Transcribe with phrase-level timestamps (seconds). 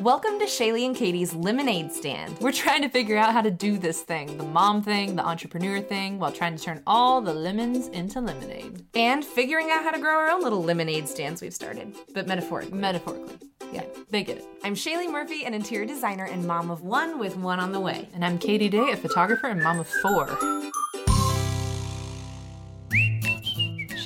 [0.00, 2.38] Welcome to Shaylee and Katie's Lemonade Stand.
[2.38, 5.80] We're trying to figure out how to do this thing the mom thing, the entrepreneur
[5.80, 8.86] thing, while trying to turn all the lemons into lemonade.
[8.94, 12.78] And figuring out how to grow our own little lemonade stands we've started, but metaphorically.
[12.78, 13.38] Metaphorically.
[13.72, 14.44] Yeah, they get it.
[14.62, 18.08] I'm Shaylee Murphy, an interior designer and mom of one with one on the way.
[18.14, 20.38] And I'm Katie Day, a photographer and mom of four.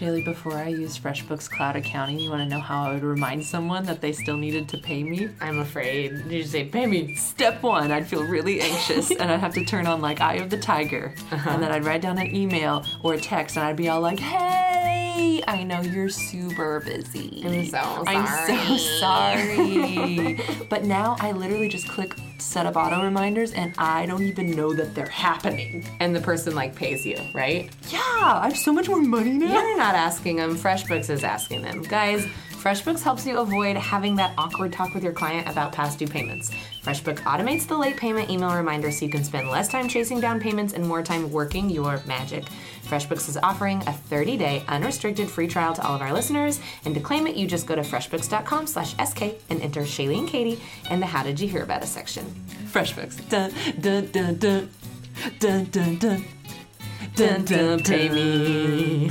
[0.02, 3.44] Shaylee, before I used FreshBooks Cloud Accounting, you want to know how I would remind
[3.44, 5.28] someone that they still needed to pay me?
[5.40, 6.24] I'm afraid.
[6.28, 7.14] You say, pay me.
[7.14, 10.50] Step one, I'd feel really anxious and I'd have to turn on like Eye of
[10.50, 11.14] the Tiger.
[11.30, 11.56] And uh-huh.
[11.58, 15.01] then I'd write down an email or a text and I'd be all like, hey,
[15.46, 17.42] I know you're super busy.
[17.44, 20.40] I'm so I'm so sorry.
[20.68, 24.72] but now I literally just click set up auto reminders and I don't even know
[24.74, 25.84] that they're happening.
[26.00, 27.70] And the person like pays you, right?
[27.88, 29.52] Yeah, I have so much more money now.
[29.52, 31.82] You're not asking them, FreshBooks is asking them.
[31.82, 32.26] Guys,
[32.62, 36.52] FreshBooks helps you avoid having that awkward talk with your client about past due payments.
[36.84, 40.38] FreshBooks automates the late payment email reminder so you can spend less time chasing down
[40.38, 42.44] payments and more time working your magic.
[42.84, 47.00] FreshBooks is offering a 30-day unrestricted free trial to all of our listeners, and to
[47.00, 51.00] claim it, you just go to freshbooks.com slash SK and enter Shaylee and Katie in
[51.00, 52.24] the How Did You Hear About Us section.
[52.66, 53.28] FreshBooks.
[53.28, 54.70] Dun dun dun dun.
[55.40, 56.24] Dun dun dun.
[57.16, 59.10] Dun dun pay me.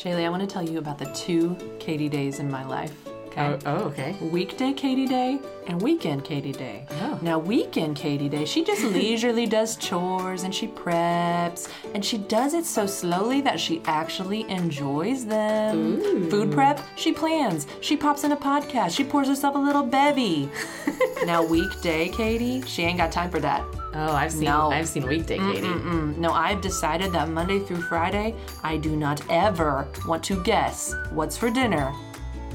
[0.00, 2.94] Shaylee, I want to tell you about the two Katie days in my life.
[3.26, 3.42] Okay.
[3.42, 4.16] Oh, oh, okay.
[4.22, 6.86] Weekday Katie Day and weekend Katie Day.
[7.02, 7.18] Oh.
[7.20, 12.54] Now, weekend Katie Day, she just leisurely does chores and she preps, and she does
[12.54, 16.00] it so slowly that she actually enjoys them.
[16.30, 17.66] Food prep, she plans.
[17.82, 18.96] She pops in a podcast.
[18.96, 20.48] She pours herself a little bevy.
[21.26, 23.62] now, weekday Katie, she ain't got time for that.
[23.92, 24.70] Oh, I've seen No.
[24.70, 25.66] I've seen Weekday Katie.
[25.66, 30.94] Mm, No, I've decided that Monday through Friday, I do not ever want to guess
[31.10, 31.92] what's for dinner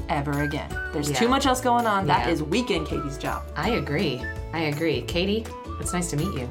[0.08, 0.70] ever again.
[0.92, 1.18] There's Yeah.
[1.18, 2.06] too much else going on.
[2.06, 2.32] That Yeah.
[2.32, 3.42] is weekend Katie's job.
[3.56, 4.22] I agree.
[4.54, 5.02] I agree.
[5.02, 5.44] Katie,
[5.80, 6.48] it's nice to meet you.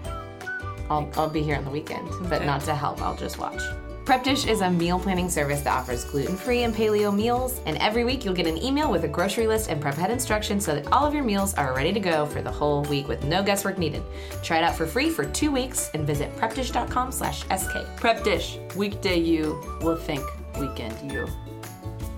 [0.89, 3.01] I'll, I'll be here on the weekend, but not to help.
[3.01, 3.61] I'll just watch.
[4.05, 7.59] Prep Dish is a meal planning service that offers gluten free and paleo meals.
[7.65, 10.63] And every week you'll get an email with a grocery list and prep ahead instructions
[10.63, 13.23] so that all of your meals are ready to go for the whole week with
[13.23, 14.03] no guesswork needed.
[14.43, 17.95] Try it out for free for two weeks and visit prepdish.com slash SK.
[17.97, 18.59] Prep dish.
[18.75, 20.23] Weekday you will think
[20.59, 21.27] weekend you.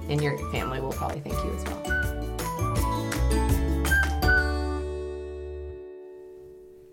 [0.10, 1.84] And your family will probably thank you as well.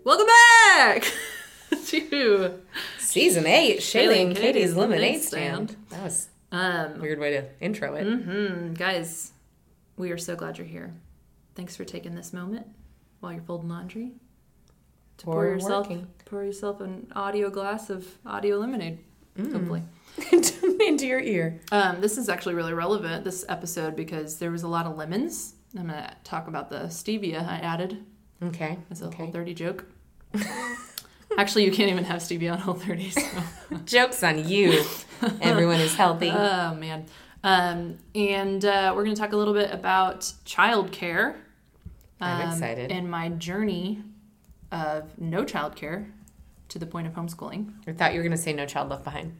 [0.05, 1.13] Welcome back
[1.87, 2.59] to
[2.99, 5.75] Season 8, Shaylee and Katie's Lemonade Stand.
[5.89, 8.73] That was um a weird way to intro it.
[8.77, 9.31] guys,
[9.97, 10.93] we are so glad you're here.
[11.55, 12.67] Thanks for taking this moment
[13.19, 14.11] while you're folding laundry
[15.17, 16.07] to pour yourself working.
[16.25, 18.99] pour yourself an audio glass of audio lemonade.
[19.37, 19.83] Hopefully.
[20.31, 21.59] Into your ear.
[21.71, 25.55] Um, this is actually really relevant this episode because there was a lot of lemons.
[25.77, 28.05] I'm gonna talk about the stevia I added
[28.41, 28.77] Okay.
[28.91, 29.23] as a okay.
[29.23, 29.85] whole 30 joke.
[31.37, 33.09] actually, you can't even have stevia on whole 30.
[33.09, 33.21] So.
[33.85, 34.83] Joke's on you.
[35.41, 36.29] Everyone is healthy.
[36.35, 37.05] Oh man.
[37.43, 41.35] Um, and uh, we're going to talk a little bit about childcare.
[42.19, 42.91] I'm um, excited.
[42.91, 44.01] And my journey
[44.71, 46.09] of no childcare
[46.69, 49.03] to the point of homeschooling I thought you were going to say no child left
[49.03, 49.37] behind.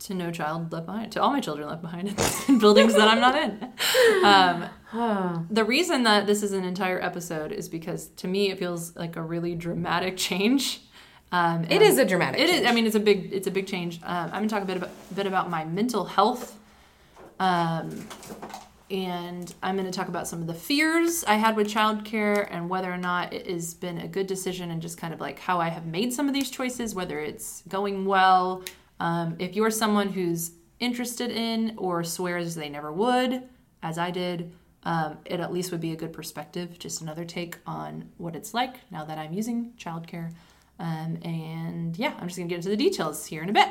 [0.00, 2.08] to no child left behind to all my children left behind
[2.48, 3.72] in buildings that I'm not in.
[4.94, 8.94] Um, the reason that this is an entire episode is because to me it feels
[8.94, 10.80] like a really dramatic change.
[11.34, 12.64] Um, It is a dramatic It is.
[12.64, 13.32] I mean, it's a big.
[13.32, 14.00] It's a big change.
[14.04, 16.56] Um, I'm gonna talk a bit about, bit about my mental health,
[17.40, 18.06] um,
[18.88, 22.92] and I'm gonna talk about some of the fears I had with childcare and whether
[22.92, 25.70] or not it has been a good decision and just kind of like how I
[25.70, 28.62] have made some of these choices, whether it's going well.
[29.00, 33.42] Um, if you're someone who's interested in or swears they never would,
[33.82, 34.52] as I did,
[34.84, 38.54] um, it at least would be a good perspective, just another take on what it's
[38.54, 40.30] like now that I'm using childcare.
[40.78, 43.68] Um, and yeah, I'm just gonna get into the details here in a bit.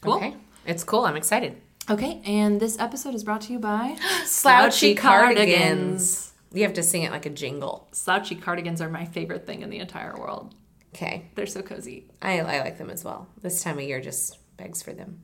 [0.00, 0.14] Cool.
[0.14, 0.34] Okay.
[0.66, 1.04] It's cool.
[1.04, 1.60] I'm excited.
[1.88, 6.32] Okay, and this episode is brought to you by Slouchy cardigans.
[6.52, 7.88] You have to sing it like a jingle.
[7.92, 10.54] Slouchy cardigans are my favorite thing in the entire world.
[10.94, 11.26] Okay.
[11.36, 12.08] They're so cozy.
[12.20, 13.28] I, I like them as well.
[13.40, 15.20] This time of year just begs for them.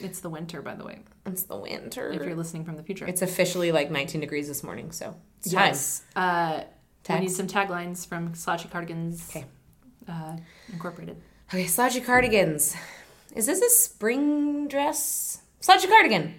[0.00, 2.10] It's the winter, by the way, It's the winter.
[2.10, 3.06] if you're listening from the future.
[3.06, 6.02] It's officially like 19 degrees this morning, so it's yes.
[6.16, 6.62] Uh,
[7.08, 9.44] we need some taglines from Slouchy Cardigans Okay.
[10.10, 10.36] Uh,
[10.72, 11.16] Incorporated.
[11.48, 12.76] Okay, slouchy cardigans.
[13.34, 15.42] Is this a spring dress?
[15.60, 16.34] Slouchy cardigan.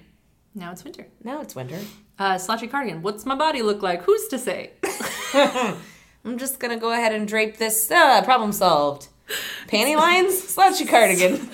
[0.53, 1.07] Now it's winter.
[1.23, 1.79] Now it's winter.
[2.19, 3.01] Uh, slouchy cardigan.
[3.01, 4.03] What's my body look like?
[4.03, 4.71] Who's to say?
[6.25, 7.89] I'm just gonna go ahead and drape this.
[7.91, 9.07] Ah, problem solved.
[9.67, 11.49] Panty lines, slouchy cardigan.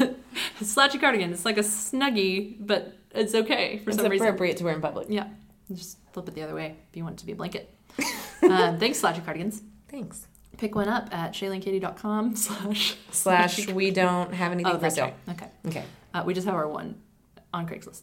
[0.62, 1.32] slouchy cardigan.
[1.32, 4.26] It's like a snuggie, but it's okay for It's some reason.
[4.26, 5.08] It's appropriate to wear in public.
[5.10, 5.28] Yeah,
[5.72, 7.72] just flip it the other way if you want it to be a blanket.
[8.42, 9.62] um, thanks, slouchy cardigans.
[9.88, 10.26] Thanks.
[10.58, 15.06] Pick one up at shayleeandkatie.com slash Slash, we don't have anything Oh, for sale.
[15.06, 15.14] right.
[15.30, 15.48] Okay.
[15.68, 15.84] Okay.
[16.12, 17.00] Uh, we just have our one
[17.54, 18.02] on Craigslist.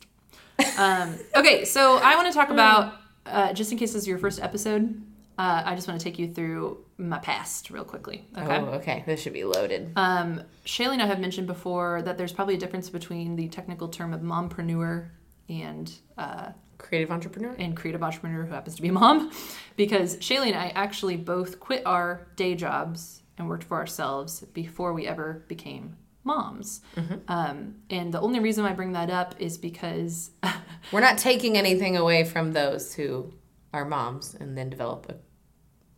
[0.77, 2.95] Um, okay, so I want to talk about,
[3.25, 5.01] uh, just in case this is your first episode,
[5.37, 8.25] uh, I just want to take you through my past real quickly.
[8.35, 8.57] Okay.
[8.57, 9.03] Oh, okay.
[9.05, 9.91] This should be loaded.
[9.95, 13.87] Um, Shaylee and I have mentioned before that there's probably a difference between the technical
[13.87, 15.09] term of mompreneur
[15.47, 17.55] and uh, Creative entrepreneur.
[17.57, 19.31] and creative entrepreneur who happens to be a mom,
[19.75, 24.93] because Shaylee and I actually both quit our day jobs and worked for ourselves before
[24.93, 26.81] we ever became moms.
[27.27, 30.31] Um, and the only reason I bring that up is because
[30.91, 33.33] We're not taking anything away from those who
[33.73, 35.15] are moms and then develop a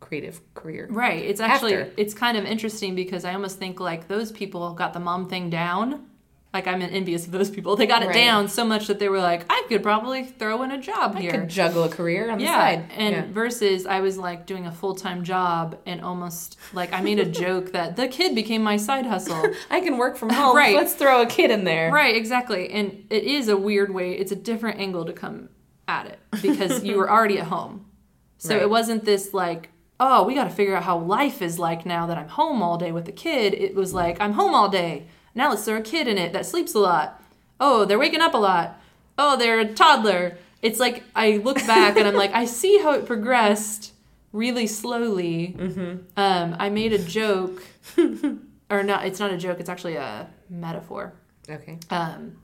[0.03, 0.87] creative career.
[0.89, 1.23] Right.
[1.23, 1.93] It's actually After.
[1.97, 5.49] it's kind of interesting because I almost think like those people got the mom thing
[5.49, 6.07] down.
[6.51, 7.75] Like I'm envious of those people.
[7.75, 8.15] They got it Right.
[8.15, 11.21] down so much that they were like, I could probably throw in a job I
[11.21, 11.31] here.
[11.31, 12.49] could juggle a career on the side.
[12.49, 12.57] yeah.
[12.87, 12.91] side.
[12.97, 13.25] And Yeah.
[13.31, 17.25] versus I was like doing a full time job and almost like I made a
[17.25, 19.43] joke that the kid became my side hustle.
[19.69, 20.55] I can work from home.
[20.57, 20.75] Right.
[20.75, 21.91] Let's throw a kid in there.
[21.91, 22.71] right, exactly.
[22.71, 25.49] And it is a weird way, it's a different angle to come
[25.87, 27.85] at it because you were already at home.
[28.41, 28.61] So Right.
[28.63, 29.69] it wasn't this like,
[29.99, 32.77] oh, we got to figure out how life is like now that I'm home all
[32.77, 33.53] day with the kid.
[33.53, 35.07] It was like, I'm home all day.
[35.35, 37.21] Now let's throw a kid in it that sleeps a lot.
[37.59, 38.79] Oh, they're waking up a lot.
[39.17, 40.37] Oh, they're a toddler.
[40.61, 43.93] It's like I look back and I'm like, I see how it progressed
[44.31, 45.55] really slowly.
[46.17, 47.63] Um, I made a joke,
[48.69, 51.13] or not, it's not a joke, it's actually a metaphor.
[51.49, 51.79] Okay.
[51.89, 52.37] Um,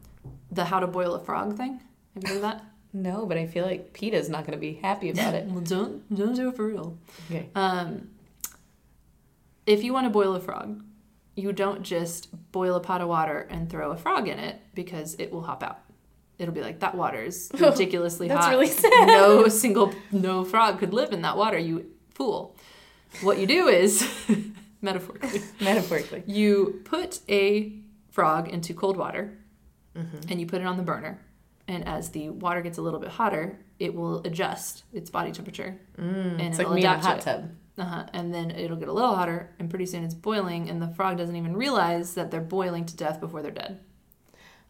[0.52, 1.82] the how to boil a frog thing.
[2.16, 2.66] Have you heard that?
[2.94, 5.46] No, but I feel like PETA's not going to be happy about it.
[5.50, 6.98] well, don't don't do it for real.
[7.30, 7.50] Okay.
[7.54, 8.10] Um,
[9.66, 10.82] if you want to boil a frog,
[11.36, 15.16] you don't just boil a pot of water and throw a frog in it because
[15.20, 15.80] it will hop out.
[16.40, 18.52] It'll be like that water is ridiculously That's hot.
[18.52, 19.08] really sad.
[19.08, 21.58] No single no frog could live in that water.
[21.58, 22.56] You fool.
[23.22, 24.06] What you do is
[24.82, 26.24] metaphorically Metaphorically.
[26.26, 27.74] you put a
[28.10, 29.38] frog into cold water
[29.98, 30.30] Mm-hmm.
[30.30, 31.22] and you put it on the burner
[31.70, 35.80] and as the water gets a little bit hotter it will adjust its body temperature
[35.98, 37.46] and It's like it'll me in a adapt to hot it.
[37.78, 38.06] Uh-huh.
[38.14, 41.18] And then it'll get a little hotter, and pretty soon it's boiling, and the frog
[41.18, 43.80] doesn't even realize that they're boiling to death before they're dead.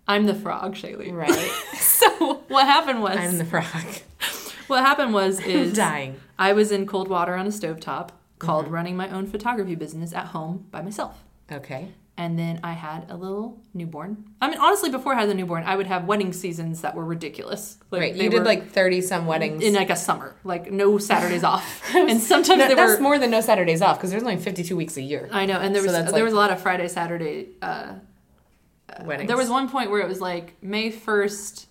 [0.08, 1.12] I'm the frog, Shaylee.
[1.14, 1.52] Right.
[2.06, 3.66] So what happened was, I'm the frog.
[4.68, 6.20] what happened was, is dying.
[6.38, 8.10] I was in cold water on a stovetop,
[8.40, 8.74] called Mm-hmm.
[8.74, 11.24] running my own photography business at home by myself.
[11.52, 11.94] Okay.
[12.18, 14.24] And then I had a little newborn.
[14.40, 17.04] I mean, honestly, before I had the newborn, I would have wedding seasons that were
[17.04, 17.78] ridiculous.
[17.92, 18.18] Like, right.
[18.18, 19.62] they You did like 30 some weddings.
[19.62, 23.32] in like a summer, like no Saturdays off, and sometimes they that's were more than
[23.32, 25.28] no Saturdays off because there's only 52 weeks a year.
[25.32, 27.50] I know, and there was that's there like- was a lot of Friday Saturday.
[27.62, 27.96] Uh,
[29.04, 29.28] Weddings.
[29.28, 31.68] there was one point where it was like May first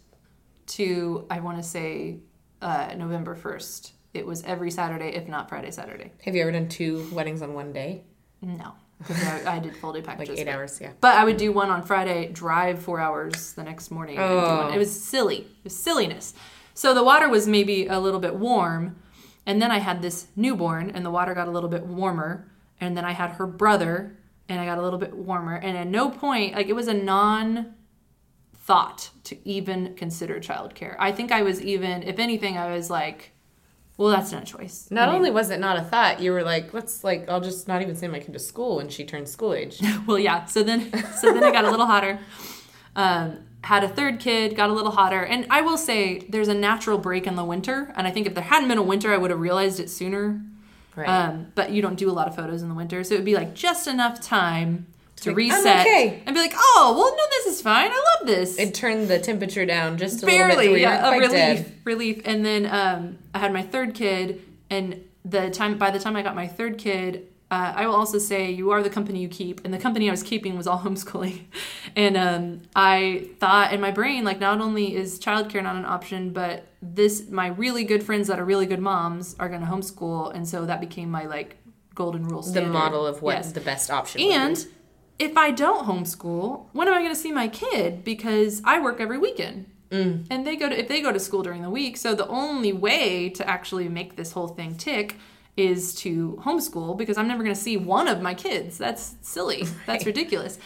[0.66, 2.18] to I want to say
[2.60, 3.92] uh, November first.
[4.12, 6.12] It was every Saturday, if not Friday Saturday.
[6.24, 8.02] Have you ever done two weddings on one day?
[8.42, 10.30] No, because I, I did full day packages.
[10.30, 10.92] Like eight hours, yeah.
[11.00, 14.16] But I would do one on Friday, drive four hours the next morning.
[14.18, 14.70] and do Oh.
[14.72, 15.38] It was silly.
[15.38, 16.34] It was silliness.
[16.74, 18.96] So the water was maybe a little bit warm,
[19.46, 22.50] and then I had this newborn, and the water got a little bit warmer,
[22.80, 24.16] and then I had her brother,
[24.48, 26.94] and I got a little bit warmer, and at no point, like it was a
[26.94, 27.74] non
[28.56, 30.96] thought to even consider childcare.
[30.98, 33.32] I think I was even, if anything, I was like,
[33.96, 34.88] well, that's not a choice.
[34.90, 37.40] Not I mean- only was it not a thought, you were like, let's like, I'll
[37.40, 39.80] just not even send my kid to school when she turns school age.
[40.06, 42.18] well yeah so then so then it got a little hotter
[42.96, 46.54] um, had a third kid got a little hotter and i will say there's a
[46.54, 49.16] natural break in the winter and i think if there hadn't been a winter i
[49.16, 50.40] would have realized it sooner
[50.94, 51.08] Right.
[51.08, 53.24] um, but you don't do a lot of photos in the winter so it would
[53.24, 54.86] be like just enough time
[55.24, 58.04] to like, "I'm reset okay." and be like oh well no this is fine i
[58.18, 60.48] love this it turned the temperature down just a little bit.
[60.48, 61.72] barely so we yeah, a relief dead.
[61.84, 64.40] relief and then um, i had my third kid
[64.70, 68.18] and the time by the time i got my third kid uh, i will also
[68.18, 70.78] say you are the company you keep and the company i was keeping was all
[70.86, 71.40] homeschooling
[71.96, 76.30] and um, i thought in my brain like not only is childcare not an option
[76.32, 80.34] but this my really good friends that are really good moms are going to homeschool
[80.34, 81.56] and so that became my like
[81.94, 83.52] golden rule The model of what Yes.
[83.52, 84.20] the best option.
[84.20, 84.66] And
[85.18, 88.04] if I don't homeschool, when am I going to see my kid?
[88.04, 89.66] Because I work every weekend.
[89.90, 90.26] Mm.
[90.30, 91.96] And they go to if they go to school during the week.
[91.96, 95.16] So the only way to actually make this whole thing tick
[95.56, 98.76] is to homeschool because I'm never going to see one of my kids.
[98.76, 99.64] That's silly.
[99.86, 100.58] That's ridiculous.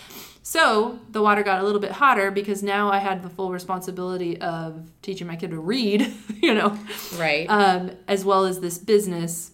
[0.43, 4.40] So the water got a little bit hotter because now I had the full responsibility
[4.40, 6.11] of teaching my kid to read,
[6.43, 6.78] you know,
[7.19, 7.45] Right.
[7.50, 9.50] um, as well as this business.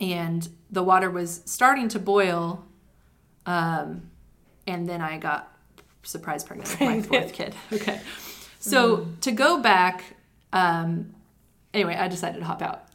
[0.00, 2.64] And the water was starting to boil.
[3.46, 4.10] Um,
[4.66, 5.52] and then I got
[6.02, 7.54] surprise pregnant with my fourth kid.
[7.72, 8.00] Okay.
[8.58, 10.04] So to go back,
[10.52, 11.14] um,
[11.72, 12.84] anyway, I decided to hop out.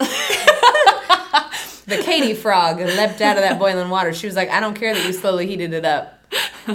[1.86, 4.12] The Katie frog leapt out of that boiling water.
[4.12, 6.20] She was like, I don't care that you slowly heated it up.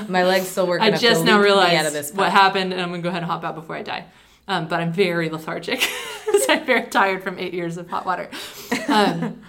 [0.07, 0.93] My leg's still working.
[0.93, 3.29] I just now realized out of this what happened, and I'm gonna go ahead and
[3.29, 4.05] hop out before I die.
[4.47, 5.81] Um, but I'm very lethargic.
[5.81, 8.29] so I'm very tired from eight years of hot water.
[8.87, 9.41] Um,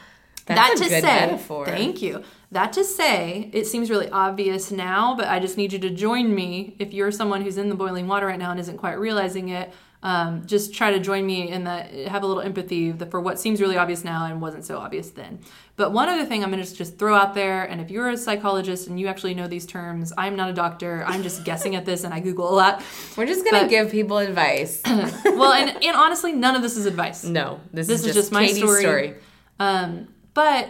[0.47, 1.67] That's that a to good say, metaphor.
[1.67, 2.25] thank you.
[2.52, 6.35] That to say, it seems really obvious now, but I just need you to join
[6.35, 9.49] me if you're someone who's in the boiling water right now and isn't quite realizing
[9.49, 9.73] it.
[10.04, 11.92] Um, just try to join me in that.
[12.09, 15.38] Have a little empathy for what seems really obvious now and wasn't so obvious then.
[15.76, 18.16] But one other thing I'm going to just throw out there, and if you're a
[18.16, 21.04] psychologist and you actually know these terms, I'm not a doctor.
[21.06, 22.82] I'm just guessing at this, and I Google a lot.
[23.16, 24.82] We're just gonna But- give people advice.
[25.25, 27.25] Well, and, and honestly, none of this is advice.
[27.25, 28.80] no, this, This is, is just, just my Katie's story.
[28.82, 29.14] story.
[29.59, 30.68] Um, but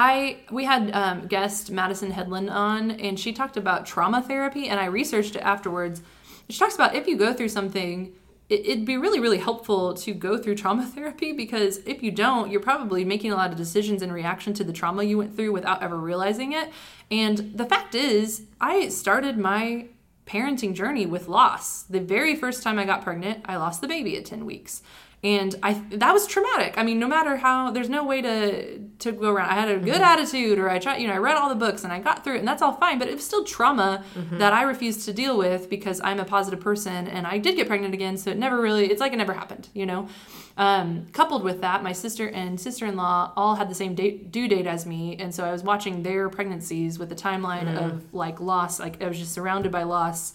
[0.00, 4.80] I we had um, guest Madison Headland on, and she talked about trauma therapy, and
[4.80, 6.00] I researched it afterwards.
[6.48, 8.14] She talks about if you go through something,
[8.48, 12.50] it, it'd be really really helpful to go through trauma therapy because if you don't,
[12.50, 15.52] you're probably making a lot of decisions in reaction to the trauma you went through
[15.52, 16.70] without ever realizing it.
[17.10, 19.88] And the fact is, I started my
[20.26, 21.82] parenting journey with loss.
[21.82, 24.82] The very first time I got pregnant, I lost the baby at 10 weeks.
[25.22, 26.74] And I that was traumatic.
[26.78, 29.50] I mean, no matter how there's no way to to go around.
[29.50, 30.02] I had a good mm-hmm.
[30.02, 32.36] attitude or I tried, you know, I read all the books and I got through
[32.36, 34.38] it and that's all fine, but it was still trauma mm-hmm.
[34.38, 37.66] that I refused to deal with because I'm a positive person and I did get
[37.66, 40.08] pregnant again, so it never really it's like it never happened, you know.
[40.56, 44.66] Um, coupled with that, my sister and sister-in-law all had the same date, due date
[44.66, 47.82] as me, and so I was watching their pregnancies with the timeline mm.
[47.82, 48.78] of like loss.
[48.78, 50.34] Like I was just surrounded by loss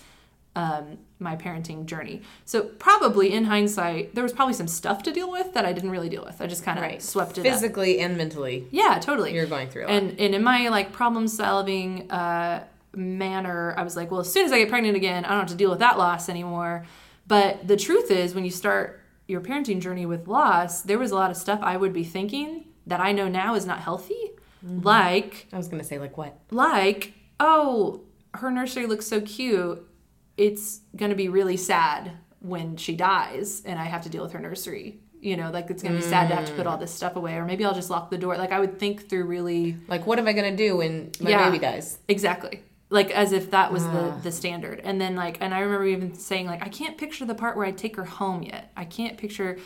[0.55, 2.21] um, my parenting journey.
[2.45, 5.89] So probably in hindsight, there was probably some stuff to deal with that I didn't
[5.91, 6.41] really deal with.
[6.41, 7.53] I just kind of swept it up.
[7.53, 9.33] Physically and mentally, Yeah, totally.
[9.33, 9.91] you're going through a lot.
[9.95, 12.63] and and in my like problem solving uh,
[12.95, 15.49] manner, I was like, well, as soon as I get pregnant again, I don't have
[15.49, 16.85] to deal with that loss anymore.
[17.27, 21.15] But the truth is, when you start your parenting journey with loss, there was a
[21.15, 24.31] lot of stuff I would be thinking that I know now is not healthy.
[24.63, 26.37] Like I was gonna say like what?
[26.51, 28.01] like, oh,
[28.35, 29.85] her nursery looks so cute.
[30.37, 34.33] It's going to be really sad when she dies and I have to deal with
[34.33, 34.99] her nursery.
[35.21, 37.15] You know, like it's going to be sad to have to put all this stuff
[37.15, 38.37] away, or maybe I'll just lock the door.
[38.37, 41.49] Like I would think through really Like what am I gonna do when my Yeah.
[41.49, 41.97] baby dies?
[42.07, 42.61] exactly,
[42.91, 44.19] like as if that was the ah.
[44.21, 44.81] the standard.
[44.83, 47.65] And then like, and I remember even saying like, I can't picture the part where
[47.65, 48.71] I take her home yet.
[48.77, 49.57] I can't picture.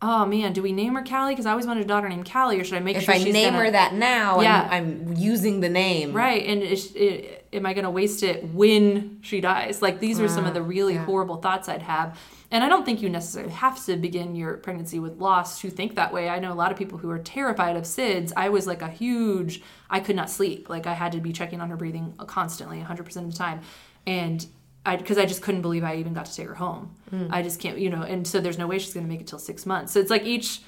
[0.00, 1.32] Oh man, do we name her Callie?
[1.32, 3.18] Because I always wanted a daughter named Callie, or should I make If sure I
[3.18, 4.68] she's name gonna- her that now, Yeah.
[4.70, 6.12] I'm, I'm using the name.
[6.12, 9.82] Right, and is, i am I going to waste it when she dies?
[9.82, 11.04] Like these are some of the ah, really yeah.
[11.04, 12.16] horrible thoughts I'd have,
[12.52, 15.96] and I don't think you necessarily have to begin your pregnancy with loss to think
[15.96, 16.28] that way.
[16.28, 18.32] I know a lot of people who are terrified of SIDS.
[18.36, 20.68] I was like a huge, I could not sleep.
[20.68, 23.62] Like I had to be checking on her breathing constantly, 100 percent of the time,
[24.06, 24.46] and.
[24.88, 26.94] I, because I just couldn't believe I even got to take her home.
[27.30, 29.26] I just can't, you know, and so there's no way she's going to make it
[29.26, 29.92] till six months.
[29.92, 30.62] So it's like each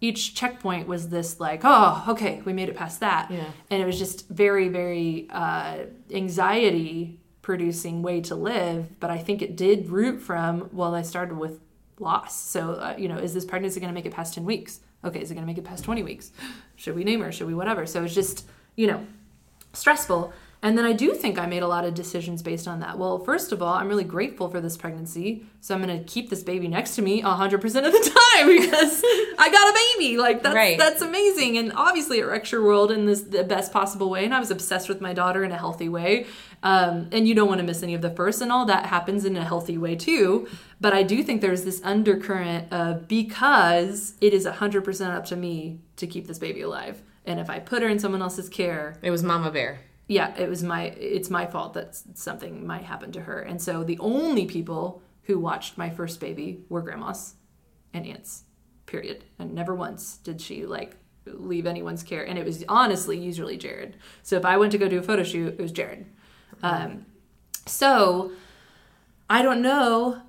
[0.00, 3.30] each checkpoint was this like, oh, okay, we made it past that.
[3.30, 3.44] Yeah.
[3.70, 5.78] And it was just very, very uh,
[6.12, 9.00] anxiety producing way to live.
[9.00, 11.60] But I think it did root from, well, I started with
[11.98, 12.40] loss.
[12.40, 14.80] So, uh, you know, is this pregnancy going to make it past 10 weeks?
[15.04, 16.30] Okay, is it going to make it past 20 weeks?
[16.76, 17.32] Should we name her?
[17.32, 17.84] Should we whatever?
[17.84, 18.46] So it's just,
[18.76, 19.04] you know,
[19.72, 20.32] stressful.
[20.60, 22.98] And then I do think I made a lot of decisions based on that.
[22.98, 25.44] Well, first of all, I'm really grateful for this pregnancy.
[25.60, 29.02] So I'm going to keep this baby next to me 100% of the time because
[29.38, 30.16] I got a baby.
[30.18, 30.76] Like that's Right.
[30.76, 31.58] that's amazing.
[31.58, 34.24] And obviously it wrecks your world in this the best possible way.
[34.24, 36.26] And I was obsessed with my daughter in a healthy way.
[36.64, 39.24] Um, and you don't want to miss any of the first and all that happens
[39.24, 40.48] in a healthy way too.
[40.80, 45.78] But I do think there's this undercurrent of because it is 100% up to me
[45.96, 47.00] to keep this baby alive.
[47.24, 49.80] And if I put her in someone else's care, It was Mama Bear.
[50.08, 53.40] Yeah, it was my it's my fault that something might happen to her.
[53.40, 57.34] And so the only people who watched my first baby were grandmas
[57.92, 58.44] and aunts.
[58.86, 59.24] Period.
[59.38, 60.96] And never once did she like
[61.26, 62.24] leave anyone's care.
[62.24, 63.96] And it was honestly usually Jared.
[64.22, 66.06] So if I went to go do a photo shoot, it was Jared.
[66.62, 67.04] Um,
[67.66, 68.32] so
[69.28, 70.22] I don't know.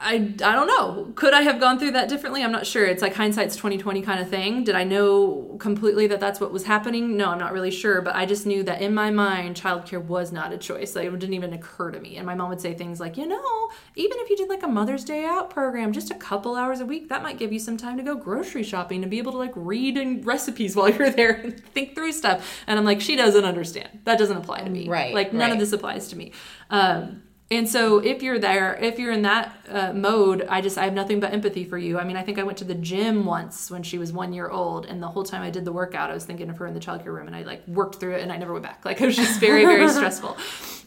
[0.00, 1.12] I, I don't know.
[1.14, 2.42] Could I have gone through that differently?
[2.42, 2.84] I'm not sure.
[2.84, 4.64] It's like hindsight's 2020 kind of thing.
[4.64, 7.16] Did I know completely that that's what was happening?
[7.16, 8.02] No, I'm not really sure.
[8.02, 10.96] But I just knew that in my mind, childcare was not a choice.
[10.96, 12.16] Like, it didn't even occur to me.
[12.16, 14.68] And my mom would say things like, you know, even if you did like a
[14.68, 17.76] Mother's Day out program, just a couple hours a week, that might give you some
[17.76, 21.10] time to go grocery shopping and be able to like read and recipes while you're
[21.10, 22.62] there and think through stuff.
[22.66, 24.00] And I'm like, she doesn't understand.
[24.04, 24.88] That doesn't apply to me.
[24.88, 26.32] Right, Like none of this applies to me.
[26.70, 30.84] Um, and so if you're there, if you're in that uh, mode, I just I
[30.84, 31.98] have nothing but empathy for you.
[31.98, 34.48] I mean, I think I went to the gym once when she was one year
[34.50, 36.74] old, and the whole time I did the workout, I was thinking of her in
[36.74, 38.84] the childcare room, and I like worked through it, and I never went back.
[38.84, 40.36] Like it was just very very stressful.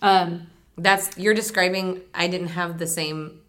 [0.01, 2.01] Um, That's you're describing.
[2.13, 3.39] I didn't have the same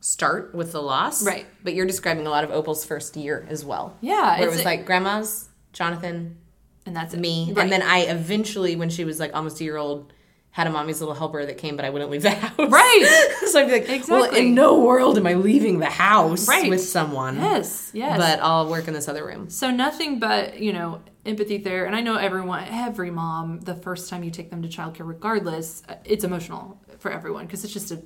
[0.00, 1.46] start with the loss, Right.
[1.64, 3.96] But you're describing a lot of Opal's first year as well.
[4.00, 6.38] Yeah, where it was like grandma's, Jonathan,
[6.86, 7.20] and that's it.
[7.20, 7.64] me, Right.
[7.64, 10.12] and then I eventually, when she was like almost a year old,
[10.58, 12.58] had a mommy's little helper that came, but I wouldn't leave the house.
[12.58, 13.36] Right.
[13.46, 14.14] so I'd be like, exactly.
[14.16, 16.68] well, in no world am I leaving the house Right.
[16.68, 17.36] with someone.
[17.36, 18.18] yes, yes.
[18.18, 19.48] But I'll work in this other room.
[19.50, 24.10] So nothing but you know empathy there, and I know everyone, every mom, the first
[24.10, 27.92] time you take them to childcare, regardless, uh, it's emotional for everyone because it's just
[27.92, 28.02] a,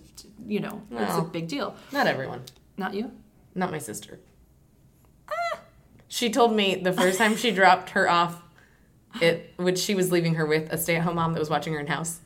[0.47, 1.75] you know, it's a big deal.
[1.91, 2.43] Not everyone.
[2.77, 3.13] Not you.
[3.55, 4.21] Not my sister.
[6.09, 8.43] She told me the first time she dropped her off,
[9.23, 11.87] it which she was leaving her with a stay-at-home mom that was watching her in
[11.87, 12.21] house.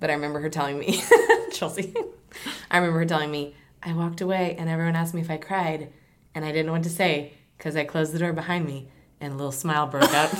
[0.00, 1.02] But I remember her telling me,
[1.52, 1.94] Chelsea.
[2.70, 5.92] I remember her telling me, I walked away and everyone asked me if I cried,
[6.34, 8.88] and I didn't know what to say because I closed the door behind me,
[9.20, 10.32] and a little smile broke out.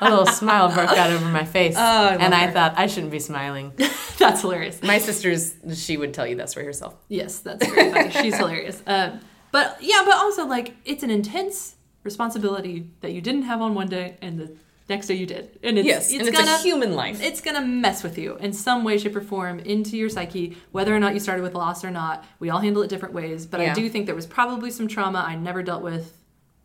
[0.00, 2.52] a little smile broke out over my face, Oh, I and I her.
[2.52, 3.72] thought I shouldn't be smiling.
[4.18, 4.82] That's hilarious.
[4.82, 6.96] My sister's, she would tell you that story herself.
[7.08, 8.10] Yes, that's very funny.
[8.10, 8.82] She's hilarious.
[8.84, 9.20] Um,
[9.52, 13.88] but yeah, but also like it's an intense responsibility that you didn't have on one
[13.88, 14.56] day and the
[14.88, 17.22] next day you did, and it's Yes, it's and it's gonna a human life.
[17.22, 20.94] it's gonna mess with you in some way, shape, or form into your psyche, whether
[20.94, 22.24] or not you started with loss or not.
[22.38, 25.24] We all handle it different ways, but I do think there was probably some trauma
[25.26, 26.14] I never dealt with.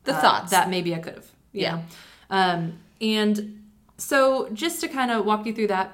[0.06, 0.52] The uh, thoughts.
[0.52, 1.32] that maybe I could have.
[1.54, 1.82] Yeah.
[2.30, 2.52] Yeah.
[2.54, 3.64] Um, and
[3.98, 5.92] so just to kind of walk you through that,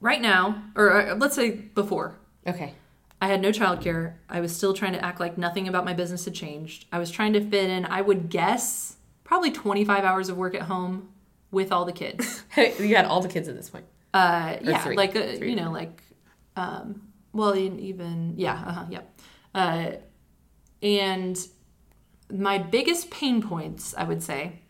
[0.00, 2.16] right now, or uh, let's say before,
[2.46, 2.74] Okay.
[3.22, 4.14] I had no childcare.
[4.28, 6.84] I was still trying to act like nothing about my business had changed.
[6.92, 8.93] I was trying to fit in, I would guess,
[9.24, 11.08] probably 25 hours of work at home
[11.50, 12.44] with all the kids.
[12.56, 13.86] you had all the kids at this point.
[14.12, 14.96] Uh, yeah, three.
[14.96, 15.50] like, uh, Three.
[15.50, 16.02] you know, like,
[16.56, 19.00] um, well, even, yeah, uh-huh, yeah.
[19.54, 19.92] Uh,
[20.82, 21.38] and
[22.30, 24.60] my biggest pain points, I would say,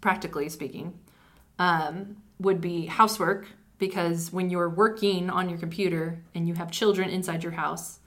[0.00, 0.98] practically speaking,
[1.58, 3.46] um, would be housework
[3.78, 8.00] because when you're working on your computer and you have children inside your house,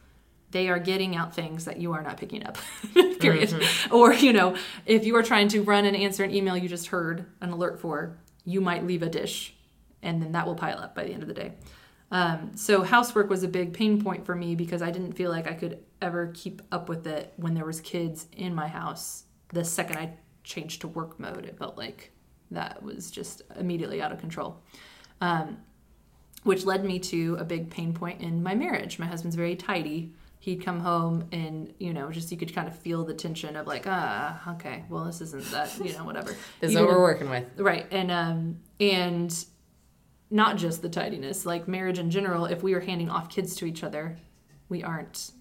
[0.52, 2.58] they are getting out things that you are not picking up.
[3.20, 3.54] Period.
[3.92, 6.88] Or, you know, if you are trying to run and answer an email you just
[6.88, 9.56] heard an alert for, you might leave a dish
[10.02, 11.54] and then that will pile up by the end of the day.
[12.12, 15.48] Um, so housework was a big pain point for me because I didn't feel like
[15.48, 19.24] I could ever keep up with it when there was kids in my house.
[19.50, 22.12] The second I changed to work mode, it felt like
[22.52, 24.62] that was just immediately out of control.
[25.20, 25.58] Um,
[26.44, 29.00] which led me to a big pain point in my marriage.
[29.00, 30.14] My husband's very tidy.
[30.40, 33.68] He'd come home and, you know, just you could kind of feel the tension of
[33.68, 36.36] like, ah, okay, well, this isn't that, you know, whatever.
[36.60, 37.46] This is what we're working with.
[37.58, 37.86] Right.
[37.92, 39.46] And um and
[40.30, 43.66] not just the tidiness, like marriage in general, if we are handing off kids to
[43.66, 44.18] each other,
[44.70, 45.32] we aren't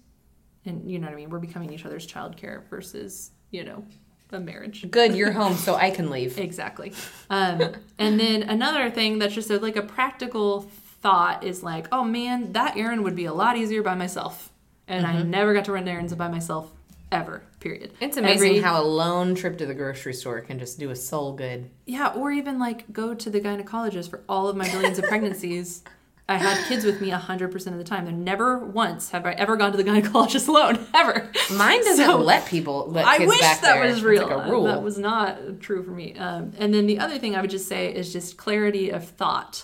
[0.65, 3.85] and you know what I mean, we're becoming each other's childcare versus, you know,
[4.31, 4.89] a marriage.
[4.91, 6.37] Good, you're home, so I can leave.
[6.37, 6.93] Exactly.
[7.29, 10.69] Um, and then another thing that's just a, like a practical
[11.01, 14.51] thought is like, oh man, that errand would be a lot easier by myself.
[14.87, 16.71] And I never got to run errands by myself
[17.11, 17.41] ever.
[17.59, 17.91] Period.
[17.99, 20.95] It's amazing Every- how a lone trip to the grocery store can just do a
[20.95, 21.69] soul good.
[21.85, 25.83] Yeah, or even like go to the gynecologist for all of my billions of pregnancies.
[26.29, 28.05] I had kids with me 100% of the time.
[28.07, 31.31] And never once have I ever gone to the gynecologist alone, ever.
[31.53, 33.81] Mine doesn't So- let people let I wish that there.
[33.87, 34.27] was real.
[34.27, 34.65] like a rule.
[34.65, 36.15] That was not true for me.
[36.17, 39.63] Um, and then the other thing I would just say is just clarity of thought.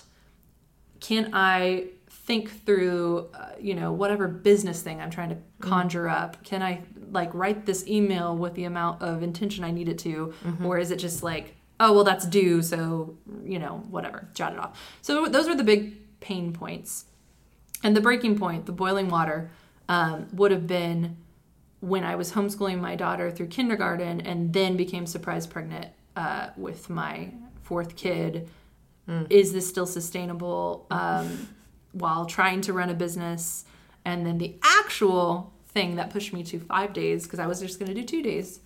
[1.00, 1.88] Can I
[2.24, 6.42] think through, uh, you know, whatever business thing I'm trying to conjure up?
[6.42, 10.32] Can I like write this email with the amount of intention I need it to,
[10.64, 14.58] or is it just like, oh well, that's due, so you know, whatever, jot it
[14.58, 14.80] off.
[15.02, 17.04] So those are the big pain points.
[17.82, 19.50] And the breaking point, the boiling water,
[19.88, 21.18] um, would have been
[21.80, 26.88] when I was homeschooling my daughter through kindergarten and then became surprise pregnant uh, with
[26.88, 27.30] my
[27.62, 28.48] fourth kid.
[29.28, 31.48] Is this still sustainable um,
[31.94, 33.64] while trying to run a business?
[34.04, 37.78] And then the actual thing that pushed me to five days, because I was just
[37.78, 38.60] going to do two days,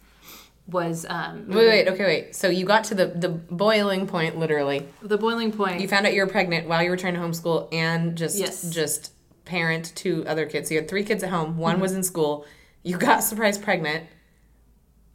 [0.66, 2.36] was um, Wait, wait, okay, wait.
[2.36, 4.86] So you got to the, the boiling point, literally.
[5.00, 5.80] the boiling point.
[5.80, 8.68] You found out you were pregnant while you were trying to homeschool and just Yes.
[8.70, 9.12] just
[9.46, 10.68] parent two other kids.
[10.68, 11.56] So you had three kids at home.
[11.56, 11.82] One Mm-hmm.
[11.82, 12.44] was in school.
[12.82, 14.04] You got surprised pregnant.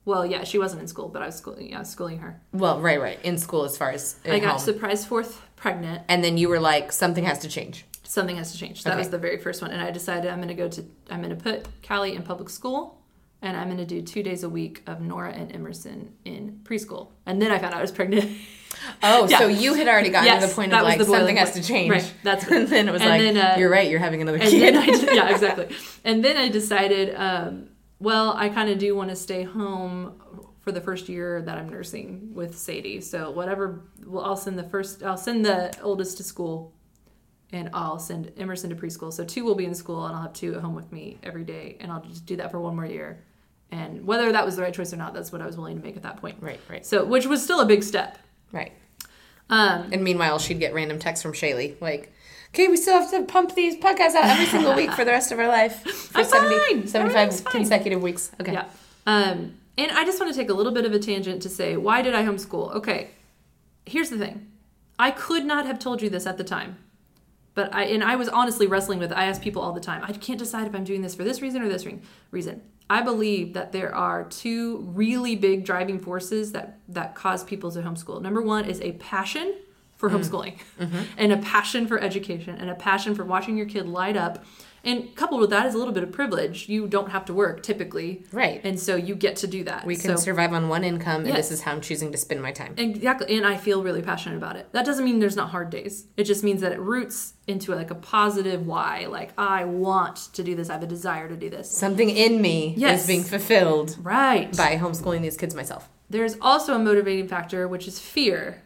[0.05, 2.41] well, yeah, she wasn't in school, but I was schooling, yeah, schooling her.
[2.51, 3.19] Well, right, right.
[3.23, 4.59] In school as far as at I got home.
[4.59, 6.01] surprise fourth pregnant.
[6.09, 7.85] and then you were like, something has to change.
[8.13, 8.83] Something has to change.
[8.83, 8.99] That Okay.
[8.99, 11.35] was the very first one, and I decided I'm going to go to I'm going
[11.35, 13.01] to put Callie in public school,
[13.41, 17.09] and I'm going to do two days a week of Nora and Emerson in preschool.
[17.25, 18.31] And then I found out I was pregnant.
[19.01, 19.39] Oh, Yeah.
[19.39, 21.63] so you had already gotten to the point of like something has point.
[21.63, 21.91] to change.
[21.91, 24.39] Right, that's and then it was and like, then, uh, you're right, you're having another
[24.39, 24.75] kid.
[24.75, 25.75] then I yeah exactly.
[26.03, 30.19] And then I decided, um, well, I kind of do want to stay home
[30.61, 33.01] for the first year that I'm nursing with Sadie.
[33.01, 36.73] So whatever, well, I'll send the first, I'll send the oldest to school
[37.53, 39.13] and I'll send Emerson to preschool.
[39.13, 41.45] So two will be in school, and I'll have two at home with me every
[41.45, 43.19] day, and I'll just do that for one more year.
[43.71, 45.83] And whether that was the right choice or not, that's what I was willing to
[45.83, 46.37] make at that point.
[46.41, 46.85] Right, right.
[46.85, 48.17] So, which was still a big step.
[48.51, 48.73] Right.
[49.49, 52.11] Um, And meanwhile, she'd get random texts from Shaylee like,
[52.53, 55.31] "Okay, we still have to pump these podcasts out every single week for the rest
[55.31, 56.87] of our life for I'm 70, fine.
[56.87, 57.51] 75 Everything's fine.
[57.53, 58.53] consecutive weeks." Okay.
[58.53, 58.65] Yeah.
[59.05, 61.75] Um, and I just want to take a little bit of a tangent to say,
[61.77, 62.75] why did I homeschool?
[62.75, 63.09] Okay,
[63.85, 64.47] here's the thing.
[64.99, 66.77] I could not have told you this at the time.
[67.55, 69.17] But I and I was honestly wrestling with it.
[69.17, 70.03] I ask people all the time.
[70.03, 71.85] I can't decide if I'm doing this for this reason or this
[72.31, 72.61] reason.
[72.89, 77.81] I believe that there are two really big driving forces that that cause people to
[77.81, 78.21] homeschool.
[78.21, 79.55] Number one is a passion
[79.95, 80.19] for mm.
[80.19, 81.01] homeschooling, mm-hmm.
[81.17, 84.43] and a passion for education, and a passion for watching your kid light up.
[84.85, 86.67] And coupled with that is a little bit of privilege.
[86.67, 88.59] You don't have to work typically, Right.
[88.65, 89.85] And so you get to do that.
[89.85, 91.37] We can so, survive on one income, and Yes.
[91.37, 92.73] this is how I'm choosing to spend my time.
[92.77, 94.67] Exactly, and I feel really passionate about it.
[94.73, 96.07] That doesn't mean there's not hard days.
[96.17, 99.05] It just means that it roots into like a positive why.
[99.09, 100.69] Like I want to do this.
[100.69, 101.71] I have a desire to do this.
[101.71, 103.01] Something in me Yes.
[103.01, 104.55] is being fulfilled Right.
[104.57, 105.87] by homeschooling these kids myself.
[106.09, 108.61] There's also a motivating factor, which is fear.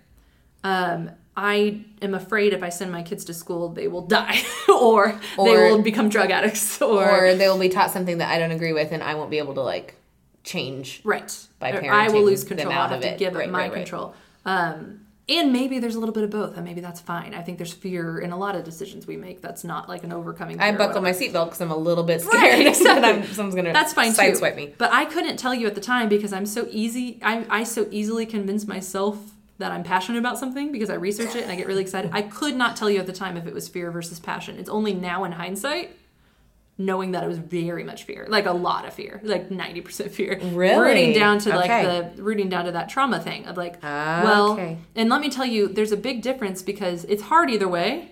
[0.63, 5.19] Um, I am afraid if I send my kids to school, they will die, or,
[5.37, 8.51] they will become drug addicts, or, Or they will be taught something that I don't
[8.51, 9.95] agree with, and I won't be able to like
[10.43, 10.99] change.
[11.03, 11.31] right.
[11.59, 12.71] by Or I will lose control.
[12.73, 13.19] I'll have of to it.
[13.19, 13.75] give up Right, my right, right.
[13.85, 14.15] control.
[14.45, 17.33] Um, and maybe there's a little bit of both, and maybe that's fine.
[17.33, 19.41] I think there's fear in a lot of decisions we make.
[19.41, 20.59] That's not like an overcoming.
[20.59, 23.03] I fear or buckle my seatbelt because I'm a little bit scared Right, that.
[23.05, 24.55] I'm, someone's gonna That's fine too.
[24.55, 24.73] me.
[24.77, 27.19] But I couldn't tell you at the time because I'm so easy.
[27.21, 29.17] I, I so easily convince myself
[29.59, 32.11] that I'm passionate about something because I research it and I get really excited.
[32.13, 34.57] I could not tell you at the time if it was fear versus passion.
[34.59, 35.95] It's only now in hindsight,
[36.77, 40.11] knowing that it was very much fear, like a lot of fear, like ninety percent
[40.11, 40.39] fear.
[40.53, 40.79] Really?
[40.79, 42.11] Rooting down to like Okay.
[42.15, 44.77] the rooting down to that trauma thing of like, Ah, well, okay.
[44.95, 48.11] and let me tell you, there's a big difference because it's hard either way.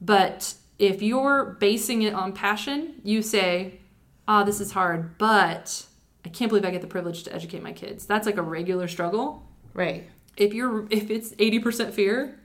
[0.00, 3.80] But if you're basing it on passion, you say,
[4.26, 5.84] ah, this is hard, but
[6.24, 8.06] I can't believe I get the privilege to educate my kids.
[8.06, 9.42] That's like a regular struggle.
[9.74, 10.08] Right.
[10.38, 12.38] If you're if it's 80% fear,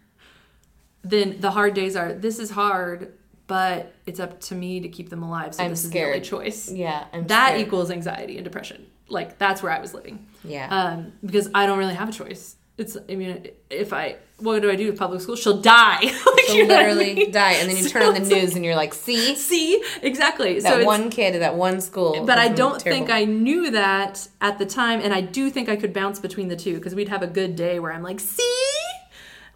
[1.04, 3.14] then the hard days are this is hard,
[3.48, 5.56] but it's up to me to keep them alive.
[5.56, 6.70] So I'm this is the only choice.
[6.72, 7.06] Yeah.
[7.14, 7.62] I'm That scared.
[7.68, 8.88] equals anxiety and depression.
[9.10, 10.28] Like that's where I was living.
[10.44, 10.68] Yeah.
[10.70, 12.56] Um, because I don't really have a choice.
[12.78, 15.36] It's I mean, if I what do I do with public school?
[15.36, 16.00] She'll die.
[16.26, 17.32] Like, She'll you know what I literally mean?
[17.32, 19.36] die, and then you So turn on the it's like- news, and you're like, "See,
[19.36, 20.60] See exactly.
[20.60, 23.06] that so one kid at that one school." but I don't terrible.
[23.06, 26.48] think I knew that at the time, and I do think I could bounce between
[26.50, 28.58] the two because we'd have a good day where I'm like, see,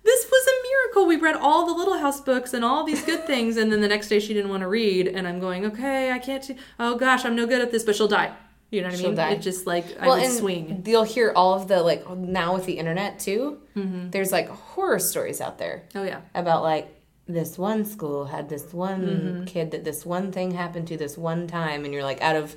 [0.03, 1.07] this was a miracle.
[1.07, 3.87] We read all the Little House books and all these good things, and then the
[3.89, 6.43] next day she didn't want to read, and I'm going, okay, I can't.
[6.43, 8.31] T- oh gosh, I'm no good at this, but she'll die.
[8.69, 9.17] You know what I mean?
[9.37, 10.83] It just like I well, would and swing.
[10.85, 13.59] you'll hear all of the like now with the internet too.
[13.77, 14.09] Mm-hmm.
[14.09, 16.21] There's like horror stories out there Oh yeah.
[16.35, 16.93] about like
[17.27, 19.43] this one school had this one Mm-hmm.
[19.45, 22.55] kid that this one thing happened to this one time, and you're like out of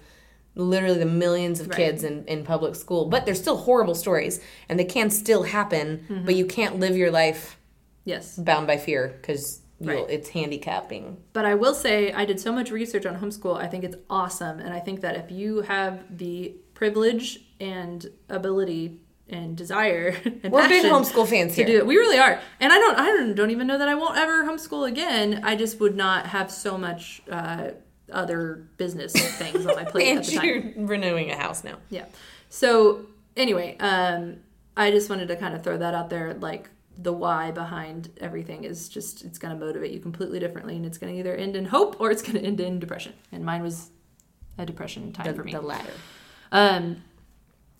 [0.57, 1.77] literally the millions of Right.
[1.77, 6.05] kids in, in public school, but they're still horrible stories, and they can still happen,
[6.09, 6.25] Mm-hmm.
[6.25, 7.57] but you can't live your life
[8.05, 8.37] Yes.
[8.37, 10.05] bound by fear because Right.
[10.11, 11.17] it's handicapping.
[11.33, 13.57] But I will say, I did so much research on homeschool.
[13.57, 14.61] I think it's awesome.
[14.61, 20.09] And I think that if you have the privilege and ability and desire
[20.43, 21.67] and We're big homeschool fans to here.
[21.67, 22.41] do it, we really are.
[22.61, 25.41] And I don't, I don't, don't even know that I won't ever homeschool again.
[25.45, 27.71] I just would not have so much uh,
[28.13, 30.45] other business things on my plate at And the time.
[30.77, 31.77] you're renewing a house now.
[31.91, 32.07] Yeah.
[32.49, 34.39] So anyway, um,
[34.77, 36.35] I just wanted to kind of throw that out there.
[36.35, 36.69] Like
[37.03, 40.99] the why behind everything is just it's going to motivate you completely differently, and it's
[40.99, 43.13] going to either end in hope or it's going to end in depression.
[43.33, 43.91] And mine was
[44.59, 45.53] a depression time The, for me.
[45.53, 45.93] the latter.
[46.53, 47.03] Um,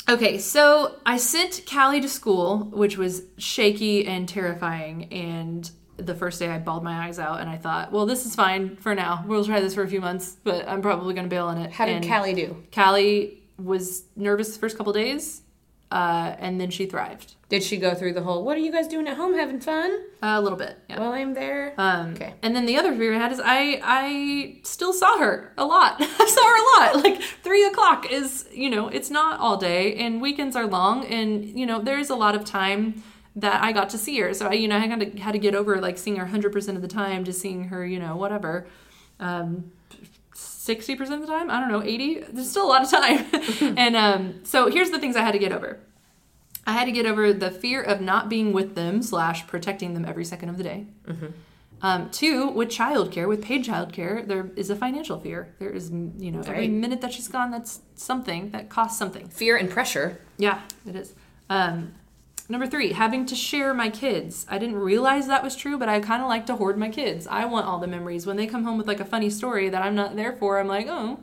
[0.09, 5.13] okay, so I sent Callie to school, which was shaky and terrifying.
[5.13, 8.35] And the first day I bawled my eyes out, and I thought, well, this is
[8.35, 9.25] fine for now.
[9.27, 11.73] We'll try this for a few months, but I'm probably going to bail on it.
[11.73, 12.57] How did and Callie do?
[12.73, 15.43] Callie was nervous the first couple days,
[15.91, 18.87] uh, and then she thrived Did she go through the whole, what are you guys
[18.87, 19.35] doing at home?
[19.35, 19.99] Having fun?
[20.23, 20.79] a little bit.
[20.89, 21.01] Yeah.
[21.01, 21.75] While I'm there?
[21.79, 22.35] Um, okay.
[22.43, 25.97] And then the other fear I had is I I still saw her a lot.
[26.01, 27.05] I saw her a lot.
[27.05, 31.45] Like three o'clock is you know it's not all day, and weekends are long, and
[31.45, 33.03] you know there is a lot of time
[33.37, 34.35] that I got to see her.
[34.35, 36.53] So I you know I kind of had to get over like seeing her hundred
[36.53, 38.67] percent of the time to seeing her you know whatever.
[39.19, 39.73] Um,
[40.61, 43.25] 60% of the time i don't know 80 there's still a lot of time
[43.79, 45.81] and um, so here's the things i had to get over
[46.67, 50.05] i had to get over the fear of not being with them slash protecting them
[50.05, 50.87] every second of the day
[51.83, 55.55] um, two, with childcare, with paid childcare, there is a financial fear.
[55.59, 59.29] There is, you know, every minute that she's gone, that's something that costs something.
[59.29, 60.21] Fear and pressure.
[60.37, 61.15] Yeah, it is.
[61.49, 61.95] Um,
[62.51, 64.45] Number three, having to share my kids.
[64.49, 67.29] I didn't realize that was true, but I kind of like to hoard my kids.
[67.29, 68.27] I want all the memories.
[68.27, 70.67] When they come home with like a funny story that I'm not there for, I'm
[70.67, 71.21] like, oh,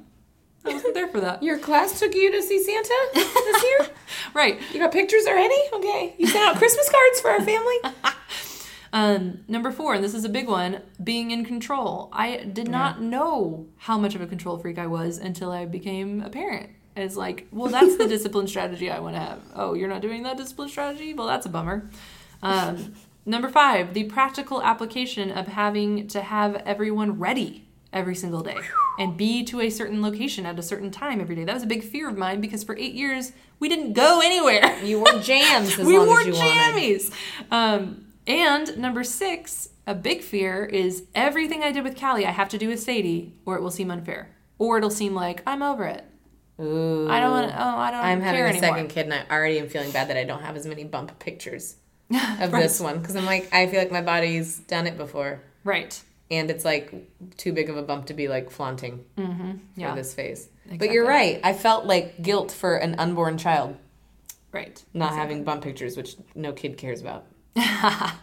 [0.64, 1.44] I wasn't there for that.
[1.48, 3.90] Your class took you to see Santa this year?
[4.34, 4.58] right.
[4.72, 5.60] You got pictures already?
[5.74, 6.16] Okay.
[6.18, 7.76] You sent out Christmas cards for our family?
[8.94, 12.10] Um, number four, and this is a big one, being in control.
[12.14, 16.22] I did not know how much of a control freak I was until I became
[16.22, 16.70] a parent.
[16.98, 19.42] It's like, well, that's the discipline strategy I want to have.
[19.56, 21.14] Oh, you're not doing that discipline strategy?
[21.14, 21.90] Well, that's a bummer.
[22.42, 22.94] Um,
[23.26, 28.58] number five, the practical application of having to have everyone ready every single day
[29.00, 31.44] and be to a certain location at a certain time every day.
[31.44, 34.78] That was a big fear of mine because for eight years we didn't go anywhere.
[34.84, 37.12] You wore jams as we long wore as you jammies.
[37.52, 42.50] Um, and number six, a big fear is everything I did with Callie, I have
[42.50, 45.86] to do with Sadie, or it will seem unfair, or it'll seem like I'm over
[45.86, 46.04] it.
[46.60, 47.08] Ooh.
[47.10, 47.52] I don't want.
[47.56, 48.62] Oh, I don't I'm having a anymore.
[48.62, 51.18] second kid, and I already am feeling bad that I don't have as many bump
[51.20, 51.76] pictures
[52.42, 56.02] of this one because I'm like, I feel like my body's done it before, Right.
[56.32, 56.92] and it's like
[57.38, 59.06] too big of a bump to be like flaunting
[59.76, 59.92] Yeah.
[59.92, 60.50] for this phase.
[60.80, 61.40] But you're right.
[61.44, 63.78] I felt like guilt for an unborn child
[64.52, 64.84] Right.
[64.94, 67.26] not having bump pictures, which no kid cares about.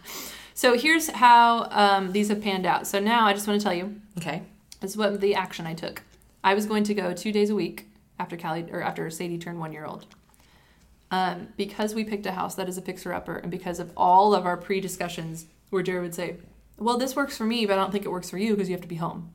[0.57, 2.87] So here's how um, these have panned out.
[2.87, 4.42] So now I just want to tell you Okay.
[4.81, 6.03] this is what the action I took.
[6.44, 9.59] I was going to go two days a week after Callie or after Sadie turned
[9.59, 10.07] one year old.
[11.11, 14.35] Um, because we picked a house that is a fixer upper, and because of all
[14.35, 16.37] of our pre discussions where Jared would say,
[16.79, 18.74] "Well, this works for me, but I don't think it works for you because you
[18.74, 19.31] have to be home."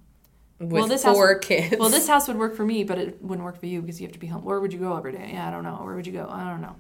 [0.60, 1.76] With Well, this four house- kids.
[1.80, 4.08] Well, this house would work for me, but it wouldn't work for you because you
[4.08, 4.44] have to be home.
[4.44, 5.30] Where would you go every day?
[5.34, 5.76] Yeah, I don't know.
[5.76, 6.28] Where would you go?
[6.30, 6.76] I don't know.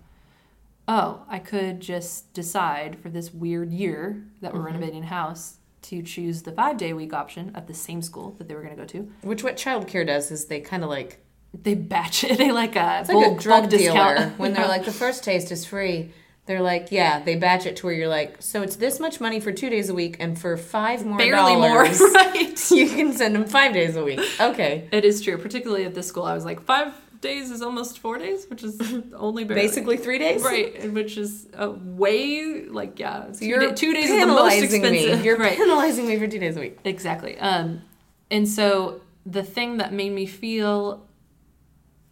[0.88, 6.02] Oh, I could just decide for this weird year that we're renovating a house to
[6.02, 8.82] choose the five day week option at the same school that they were going to
[8.82, 9.10] go to.
[9.22, 12.38] Which what childcare does is they kind of like They batch it.
[12.40, 14.40] They like a it's like a drug dealer discount.
[14.40, 16.14] when they're like the first taste is free.
[16.46, 19.40] They're like, yeah, they batch it to where you're like, so it's this much money
[19.40, 21.84] for two days a week, and for five more barely more,
[22.14, 22.72] right?
[22.72, 24.20] you can send them five days a week.
[24.40, 26.24] Okay, It is true, particularly at this school.
[26.24, 28.80] I was like, five days is almost four days, which is
[29.14, 29.62] only barely.
[29.62, 30.42] basically three days.
[30.42, 33.32] Right, which is uh, way like yeah.
[33.32, 35.20] So two you're da- two days is the most expensive.
[35.20, 35.24] me.
[35.24, 36.80] You're right, penalizing me for two days a week.
[36.84, 37.38] exactly.
[37.38, 37.84] Um,
[38.32, 41.06] and so the thing that made me feel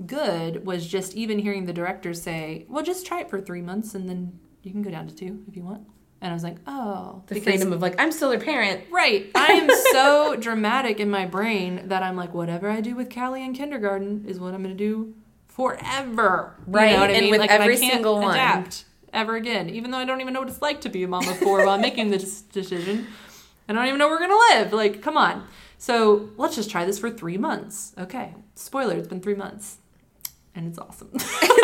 [0.05, 3.95] good was just even hearing the director say, "Well, just try it for three months,
[3.95, 5.88] and then you can go down to two if you want."
[6.21, 8.86] And I was like, "Oh, The because- freedom of like, I'm still their parent.
[8.91, 9.29] Right.
[9.36, 13.43] I am so dramatic in my brain that I'm like, whatever I do with Callie
[13.43, 15.13] in kindergarten is what I'm going to do
[15.47, 16.55] forever.
[16.67, 17.31] You Right, know what I and mean?
[17.31, 18.31] with like, and every single one.
[18.31, 21.07] adapt ever again, even though I don't even know what it's like to be a
[21.07, 23.07] mom of four while I'm making this decision.
[23.69, 24.73] I don't even know where we're going to live.
[24.73, 25.45] Like, come on.
[25.77, 27.93] So let's just try this for three months.
[27.97, 28.33] Okay.
[28.55, 29.77] Spoiler, it's been three months.
[30.58, 31.10] And it's awesome.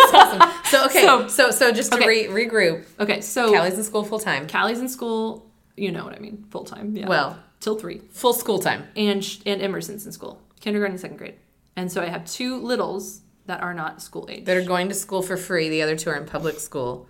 [0.06, 0.50] It's awesome.
[0.66, 2.08] So okay, So- so so, just to okay.
[2.08, 3.20] re- regroup, okay.
[3.22, 4.48] So Callie's in school full time.
[4.48, 5.50] Callie's in school.
[5.76, 6.46] You know what I mean.
[6.52, 6.96] Full time.
[6.96, 7.08] Yeah.
[7.08, 7.38] Well.
[7.60, 8.00] till three.
[8.12, 8.82] Full school time.
[8.96, 11.36] and sh- and Emerson's in school, kindergarten, and second grade,
[11.76, 14.46] and so I have two littles that are not school age.
[14.46, 15.70] That are going to school for free.
[15.70, 17.08] The other two are in public school.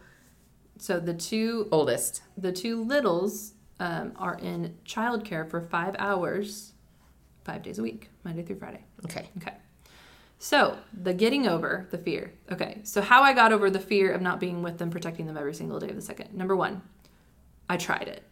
[0.78, 2.22] so the two Oldest.
[2.38, 6.74] the two littles um, are in childcare for five hours,
[7.44, 8.84] five days a week, Monday through Friday.
[9.06, 9.28] Okay.
[9.38, 9.54] Okay.
[10.44, 12.34] So the getting over the fear.
[12.52, 12.82] Okay.
[12.84, 15.54] So how I got over the fear of not being with them, protecting them every
[15.54, 16.34] single day of the second.
[16.34, 16.82] Number one,
[17.70, 18.24] I tried it,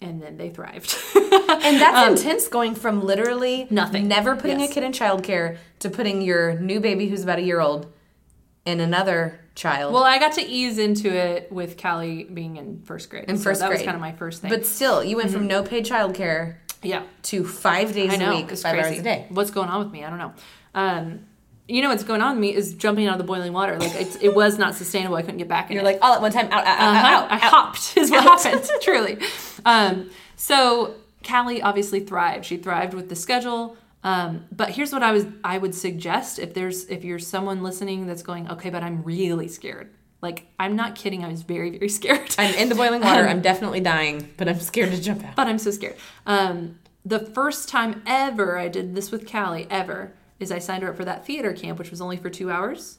[0.00, 0.96] and then they thrived.
[1.46, 4.08] And that's intense going from literally Um, Nothing.
[4.08, 4.70] never putting Yes.
[4.70, 7.86] a kid in childcare to putting your new baby who's about a year old
[8.66, 9.94] in another child.
[9.94, 13.26] well, I got to ease into it with Callie being in first grade.
[13.28, 14.50] In So first that was kind of my first thing.
[14.50, 18.50] but still, you went from no paid childcare yeah, to five days know a week,
[18.50, 18.88] five crazy.
[18.88, 19.26] hours a day.
[19.28, 20.04] What's going on with me?
[20.04, 20.32] I don't know.
[20.74, 21.20] Um,
[21.68, 23.78] you know what's going on with me is jumping out of the boiling water.
[23.78, 25.16] Like it's, it was not sustainable.
[25.16, 25.74] I couldn't get back in.
[25.76, 25.86] You're it.
[25.86, 27.06] like all at one time, out, out, out, Uh-huh.
[27.06, 27.40] out, I out.
[27.42, 29.18] hopped is what happened, truly.
[29.64, 30.94] Um, so
[31.26, 32.44] Callie obviously thrived.
[32.44, 33.76] She thrived with the schedule.
[34.02, 38.06] Um, but here's what I was I would suggest if there's if you're someone listening
[38.06, 39.90] that's going, okay, but I'm really scared.
[40.20, 42.34] Like I'm not kidding, I was very, very scared.
[42.38, 43.26] I'm in the boiling water.
[43.26, 45.34] I'm definitely dying, but I'm scared to jump out.
[45.36, 45.96] but I'm so scared.
[46.26, 50.90] Um, the first time ever I did this with Callie, ever, is I signed her
[50.90, 52.98] up for that theater camp, which was only for two hours.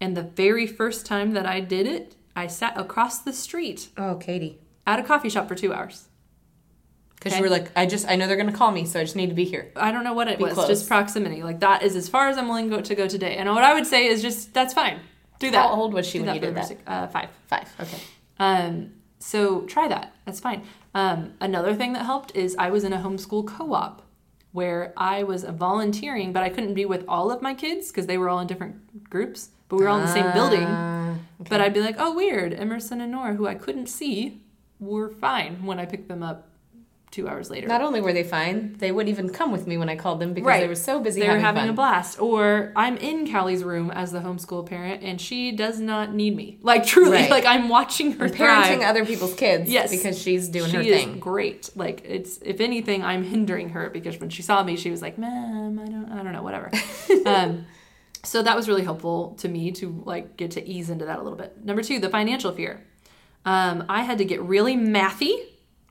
[0.00, 4.16] And the very first time that I did it, I sat across the street Oh,
[4.16, 4.58] Katie.
[4.86, 6.08] at a coffee shop for two hours.
[7.14, 7.38] Because Okay.
[7.38, 9.16] you were like, I just, I know they're going to call me, so I just
[9.16, 9.72] need to be here.
[9.74, 10.68] I don't know what it Be was, close.
[10.68, 11.42] just proximity.
[11.42, 13.36] Like that is as far as I'm willing to go, today.
[13.36, 15.00] And what I would say is just that's fine.
[15.38, 15.66] Do that.
[15.66, 16.76] How old was she Do when you did that?
[16.86, 17.28] Uh, five.
[17.46, 17.68] Five.
[17.80, 17.98] Okay.
[18.38, 20.14] Um, so try that.
[20.26, 20.62] That's fine.
[20.94, 24.02] Um, another thing that helped is I was in a homeschool co-op
[24.56, 28.16] where I was volunteering, but I couldn't be with all of my kids because they
[28.16, 29.50] were all in different groups.
[29.68, 30.64] But we were all in the same building.
[30.66, 31.14] Ah,
[31.50, 32.54] But I'd be like, oh, weird.
[32.54, 34.40] Emerson and Nora, who I couldn't see,
[34.80, 36.48] were fine when I picked them up
[37.16, 37.66] two hours later.
[37.66, 40.34] Not only were they fine, they wouldn't even come with me when I called them
[40.34, 40.60] because Right.
[40.60, 41.70] they were so busy they were having, fun.
[41.70, 42.20] a blast.
[42.20, 46.58] Or I'm in Callie's room as the homeschool parent, and she does not need me.
[46.62, 47.30] Like truly, Right.
[47.30, 48.80] like I'm watching her parenting thrive.
[48.82, 49.90] other people's kids Yes.
[49.90, 51.18] because she's doing she her thing.
[51.18, 51.70] great.
[51.74, 55.16] Like it's if anything, I'm hindering her because when she saw me, she was like,
[55.18, 56.70] "Mom, I don't, I don't know, whatever."
[57.26, 57.64] um,
[58.22, 61.22] so that was really helpful to me to like get to ease into that a
[61.22, 61.64] little bit.
[61.64, 62.84] Number two, the financial fear.
[63.46, 65.34] Um, I had to get really mathy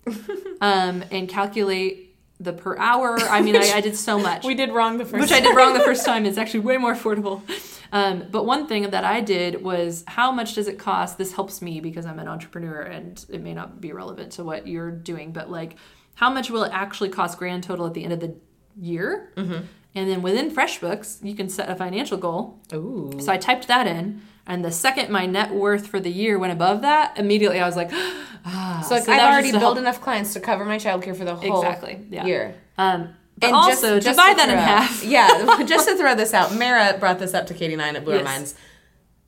[0.61, 3.17] um, and calculate the per hour.
[3.19, 5.55] I mean, I, I did so much We did wrong the first which I did
[5.55, 6.25] wrong the first time.
[6.25, 7.41] It's actually way more affordable.
[7.91, 11.17] Um, but one thing that I did was how much does it cost?
[11.17, 14.67] This helps me because I'm an entrepreneur and it may not be relevant to what
[14.67, 15.77] you're doing, but like
[16.15, 18.35] how much will it actually cost grand total at the end of the
[18.75, 19.31] year?
[19.37, 19.65] Mm-hmm.
[19.93, 22.59] And then within FreshBooks, you can set a financial goal.
[22.73, 23.11] Ooh.
[23.19, 24.23] So I typed that in.
[24.47, 27.75] And the second my net worth for the year went above that, immediately I was
[27.75, 27.89] like,
[28.45, 28.83] ah.
[28.87, 31.61] So, like, that I've already built enough clients to cover my childcare for the whole
[31.63, 32.25] Exactly, yeah.
[32.25, 32.55] year.
[32.77, 35.03] Um, but And also, just, just divide that in half.
[35.05, 37.97] yeah, just to throw this out, Mara brought this up to Katie and I, and
[37.97, 38.25] it blew our Yes.
[38.25, 38.55] minds.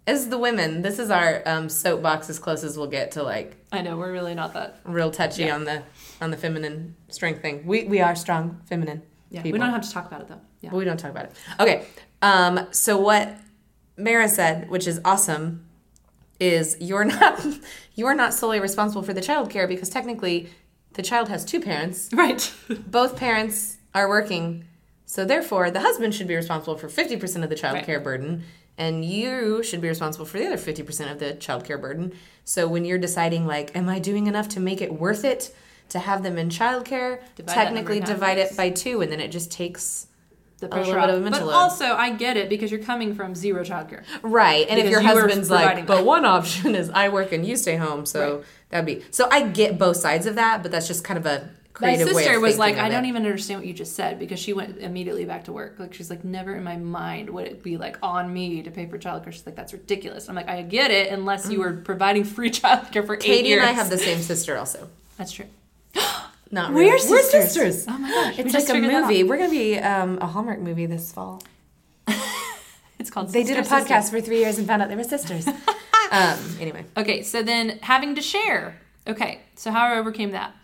[0.05, 3.57] As the women, this is our um, soapbox as close as we'll get to like
[3.73, 4.79] I know, we're really not that.
[4.85, 5.55] real touchy Yeah.
[5.55, 5.83] on the
[6.21, 7.65] on the feminine strength thing.
[7.65, 9.01] We we are strong feminine.
[9.29, 9.59] Yeah, people.
[9.59, 10.39] we don't have to talk about it though.
[10.61, 10.69] Yeah.
[10.69, 11.31] But we don't talk about it.
[11.59, 11.85] Okay.
[12.21, 13.35] Um, so what
[13.97, 15.65] Mara said, which is awesome,
[16.39, 17.45] is you're not
[17.95, 20.49] you're not solely responsible for the child care because technically
[20.93, 22.09] the child has two parents.
[22.13, 22.51] Right.
[22.87, 24.65] Both parents are working.
[25.05, 27.85] So therefore the husband should be responsible for 50% of the child Right.
[27.85, 28.43] care burden
[28.77, 32.13] and you should be responsible for the other 50% of the child care burden.
[32.43, 35.53] So when you're deciding like am I doing enough to make it worth it
[35.89, 39.29] to have them in Divide that number technically divide it by 2 and then it
[39.29, 40.06] just takes
[40.59, 41.09] the pressure off.
[41.09, 41.53] of a mental but load.
[41.53, 44.03] also, I get it because you're coming from zero childcare.
[44.23, 44.65] Right.
[44.69, 47.55] And if your you husband's like, but that." one option is I work and you
[47.55, 49.05] stay home, so that'd be.
[49.11, 52.07] So I get both sides of that, but that's just kind of a My creative
[52.15, 54.79] way sister was like, I don't even understand what you just said because she went
[54.79, 55.75] immediately back to work.
[55.77, 58.87] Like she's like, never in my mind would it be like on me to pay
[58.87, 59.31] for childcare.
[59.31, 60.27] She's like, that's ridiculous.
[60.27, 63.21] I'm like, I get it unless you were providing free childcare for eight Mm.
[63.21, 63.61] Katie years.
[63.61, 64.89] and I have the same sister also.
[65.17, 65.45] That's true.
[66.51, 66.91] Not We're really.
[67.09, 67.53] We're sisters.
[67.53, 67.85] sisters.
[67.89, 69.23] Oh my gosh, It's just like a movie.
[69.23, 71.41] We're gonna be um, a Hallmark movie this fall.
[72.99, 73.31] It's called.
[73.31, 74.17] They did a podcast Sister.
[74.17, 75.47] for three years and found out they were sisters.
[76.11, 78.81] um, anyway, Okay, so then having to share.
[79.05, 80.55] Okay, so how I overcame that.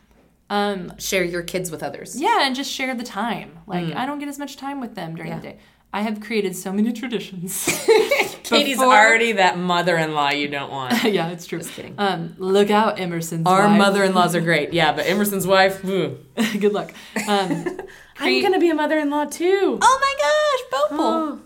[0.49, 2.19] Um, share your kids with others.
[2.19, 3.59] Yeah, and just share the time.
[3.67, 5.35] Like I don't get as much time with them during Mm.
[5.35, 5.41] Yeah.
[5.41, 5.59] the day.
[5.95, 7.65] I have created so many traditions.
[8.43, 11.03] Katie's Before- already that mother-in-law you don't want.
[11.05, 11.59] yeah, it's true.
[11.59, 11.93] Just kidding.
[11.99, 13.77] Um, look out, Emerson's Our wife.
[13.77, 15.85] mother-in-laws are great, yeah, but Emerson's wife.
[15.85, 16.17] ugh.
[16.59, 16.91] Good luck.
[17.27, 17.79] Um,
[18.19, 19.77] I'm gonna be a mother-in-law too.
[19.81, 21.05] Oh my gosh, Opal.
[21.05, 21.39] Oh.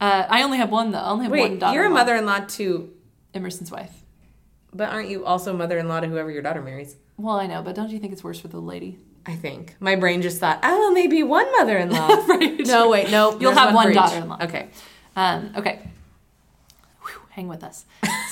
[0.00, 0.98] Uh, I only have one though.
[0.98, 1.74] I only have one Wait, daughter.
[1.76, 2.92] you're a mother-in-law too,
[3.34, 3.92] Emerson's wife.
[4.74, 6.96] but aren't you also mother-in-law to whoever your daughter marries?
[7.16, 8.98] Well, I know, but don't you think it's worse for the lady?
[9.24, 12.08] I think my brain just thought I'll only be one mother-in-law.
[12.26, 12.66] Right.
[12.66, 13.38] No, wait, no.
[13.40, 13.94] You'll have one each.
[13.94, 14.38] daughter-in-law.
[14.42, 14.68] Okay.
[15.16, 15.80] Um, okay.
[17.02, 17.84] Whew, hang with us.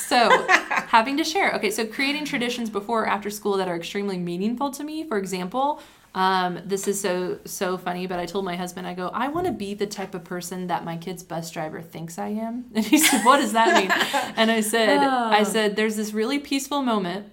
[0.06, 1.52] So, having to share.
[1.52, 5.04] Okay, so creating traditions before or after school that are extremely meaningful to me.
[5.04, 5.80] For example,
[6.14, 9.46] um, this is so so funny, but I told my husband, I go, I want
[9.46, 12.64] to be the type of person that my kid's bus driver thinks I am.
[12.74, 14.32] And he said, What does that mean?
[14.36, 17.26] and I said, I said, there's this really peaceful moment.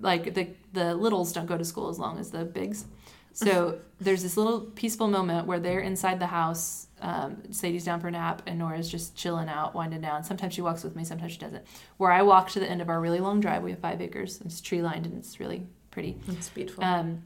[0.00, 2.84] Like the the littles don't go to school as long as the bigs.
[3.36, 6.86] So there's this little peaceful moment where they're inside the house.
[7.00, 10.22] Um, Sadie's down for a nap, and Nora's just chilling out, winding down.
[10.22, 11.66] Sometimes she walks with me, sometimes she doesn't.
[11.96, 13.64] Where I walk to the end of our really long drive.
[13.64, 14.40] We have five acres.
[14.44, 16.16] It's tree lined, and it's really pretty.
[16.28, 16.84] That's beautiful.
[16.84, 17.24] Um,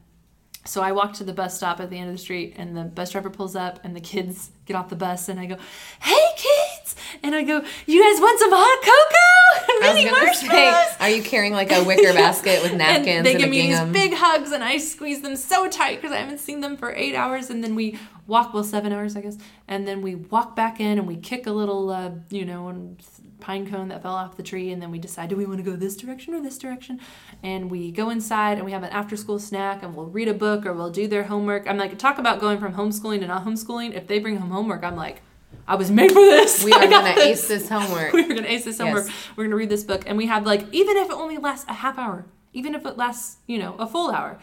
[0.65, 2.85] so I walk to the bus stop at the end of the street, and the
[2.85, 5.57] bus driver pulls up, and the kids get off the bus, and I go,
[6.01, 9.38] "Hey, kids!" And I go, "You guys want some hot cocoa
[9.81, 13.31] I was gonna say, are you carrying like a wicker basket with napkins and they
[13.31, 13.91] and, give me gingham?
[13.91, 16.93] these big hugs and I squeeze them so tight because I haven't seen them for
[16.95, 20.55] eight hours and then we walk well seven hours I guess and then we walk
[20.55, 22.95] back in and we kick a little uh, you know
[23.39, 25.63] pine cone that fell off the tree and then we decide do we want to
[25.63, 26.99] go this direction or this direction?
[27.41, 30.33] And we go inside and we have an after school snack and we'll read a
[30.33, 31.67] book or we'll do their homework.
[31.67, 33.95] I'm like talk about going from homeschooling to not homeschooling.
[33.95, 35.21] If they bring home homework I'm like
[35.69, 38.11] I was made for this we are gonna this." ace this homework.
[38.17, 39.05] we were gonna ace this homework.
[39.07, 39.15] Yes.
[39.35, 41.73] We're gonna read this book, and we have like even if it only lasts a
[41.73, 44.39] half hour, even if it lasts you know a full hour,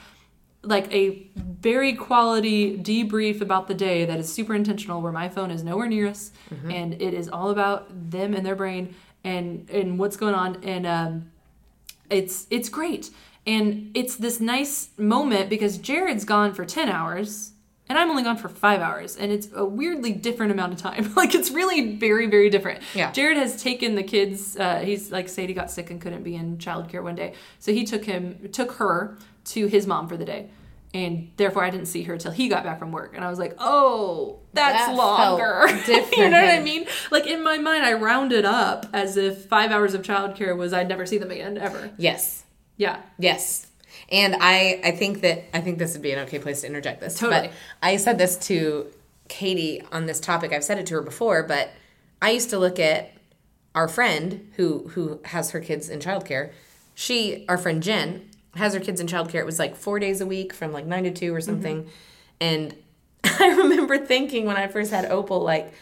[0.63, 5.51] like a very quality debrief about the day that is super intentional, where my phone
[5.51, 6.71] is nowhere near us, Mm-hmm.
[6.71, 10.87] and it is all about them and their brain and and what's going on, and
[10.87, 11.31] um,
[12.09, 13.11] it's it's great,
[13.47, 17.53] and it's this nice moment because Jared's gone for ten hours.
[17.89, 21.13] And I'm only gone for five hours, and it's a weirdly different amount of time.
[21.17, 22.83] like it's really very, very different.
[22.95, 23.13] Yeah.
[23.13, 24.57] Jared has taken the kids.
[24.57, 27.85] Uh, he's like Sadie got sick and couldn't be in childcare one day, so he
[27.85, 30.51] took him, took her to his mom for the day,
[30.93, 33.39] and therefore I didn't see her till he got back from work, and I was
[33.39, 35.67] like, oh, that's That longer.
[36.17, 36.87] you know what I mean?
[37.11, 40.89] Like in my mind, I rounded up as if five hours of childcare was I'd
[40.89, 41.91] never see them again ever.
[41.99, 42.45] Yes.
[42.77, 43.01] Yeah.
[43.19, 43.67] Yes.
[44.11, 47.01] And I, I think that I think this would be an okay place to interject
[47.01, 47.19] this.
[47.19, 47.49] Totally.
[47.49, 48.87] But I said this to
[49.29, 50.53] Katie on this topic.
[50.53, 51.71] I've said it to her before, but
[52.23, 53.13] I used to look at
[53.75, 56.53] our friend who who has her kids in childcare.
[56.95, 59.41] She, our friend Jen, has her kids in childcare.
[59.41, 61.83] It was like four days a week from like nine to two or something.
[61.83, 61.91] Mm-hmm.
[62.41, 62.77] And
[63.25, 65.73] I remember thinking when I first had Opal, like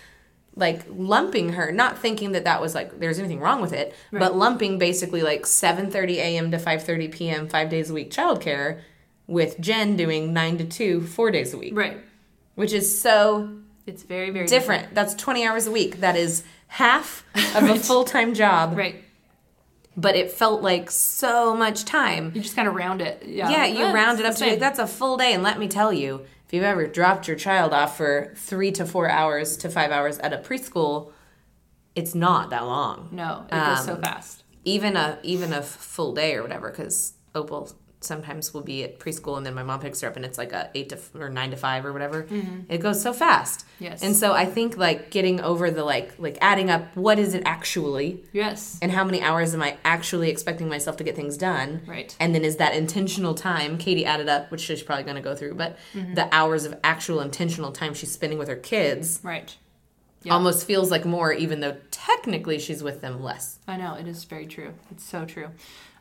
[0.56, 4.36] like lumping her not thinking that that was like there's anything wrong with it but
[4.36, 6.50] lumping basically like 7:30 a.m.
[6.52, 7.48] to 5:30 p.m.
[7.48, 8.80] 5 days a week childcare
[9.26, 11.98] with Jen doing 9 to 2 4 days a week Right.
[12.54, 13.50] which is so
[13.86, 17.24] It's very, very different that's 20 hours a week that is half
[17.56, 19.02] of a full-time job Right.
[19.96, 23.22] but it felt like so much time You just kind of round it.
[23.26, 23.50] Yeah.
[23.50, 25.32] yeah, you round it up to like that's a full day.
[25.34, 29.10] And let me tell you, you've ever dropped your child off for three to four
[29.10, 31.12] hours to five hours at a preschool,
[31.94, 33.08] it's not that long.
[33.12, 34.44] No, it goes so Um, fast.
[34.64, 37.70] Even a even a full day or whatever, because Opal
[38.04, 40.52] sometimes will be at preschool and then my mom picks her up and it's like
[40.52, 42.26] a eight to f- or nine to five or whatever.
[42.68, 43.60] It goes so fast.
[43.60, 43.84] Mm-hmm.
[43.84, 44.02] Yes.
[44.02, 47.42] And so I think like getting over the like like adding up what is it
[47.46, 48.78] actually Yes.
[48.82, 51.82] and how many hours am I actually expecting myself to get things done?
[51.86, 52.14] Right.
[52.20, 53.78] And then is that intentional time?
[53.78, 56.14] Katie added up, which she's probably going to go through, but Mm-hmm.
[56.14, 59.56] the hours of actual intentional time she's spending with her kids Right.
[60.22, 60.32] Yeah.
[60.32, 63.58] almost feels like more, even though technically she's with them less.
[63.68, 64.72] I know it is very true.
[64.90, 65.48] It's so true.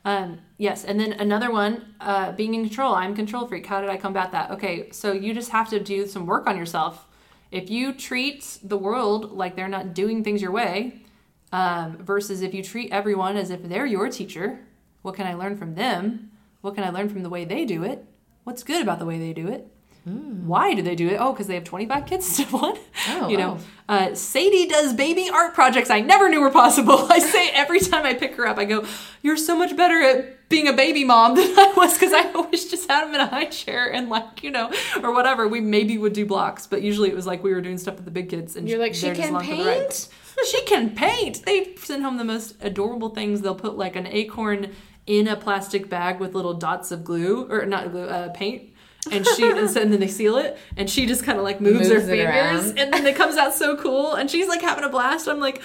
[0.06, 2.94] Um, yes, and then another one, uh, being in control.
[2.94, 3.66] I'm control freak.
[3.66, 4.52] How did I combat that?
[4.52, 7.08] Okay, so you just have to do some work on yourself.
[7.52, 11.04] If you treat the world like they're not doing things your way,
[11.52, 14.60] um, versus if you treat everyone as if they're your teacher,
[15.04, 16.32] what can I learn from them?
[16.62, 18.06] What can I learn from the way they do it?
[18.44, 19.73] What's good about the way they do it?
[20.06, 21.18] Why do they do it?
[21.18, 22.78] Oh, because they have 25 kids to one.
[23.08, 27.08] Oh, you know, uh, Sadie does baby art projects I never knew were possible.
[27.10, 28.86] I say every time I pick her up, I go,
[29.22, 32.70] You're so much better at being a baby mom than I was because I always
[32.70, 35.48] just had him in a high chair and, like, you know, or whatever.
[35.48, 38.06] We maybe would do blocks, but usually it was like we were doing stuff with
[38.06, 38.56] the big kids.
[38.56, 40.10] And You're like, "She can paint?
[40.50, 41.46] she can paint.
[41.46, 43.42] They send home the most adorable things.
[43.42, 44.72] They'll put like an acorn
[45.08, 48.73] in a plastic bag with little dots of glue or not glue, uh, paint.
[49.12, 51.60] And she and so- and then they seal it, and she just kind of like
[51.60, 54.14] moves, her Moves it fingers, and then it comes out so cool.
[54.14, 55.28] And she's like having a blast.
[55.28, 55.62] I'm like,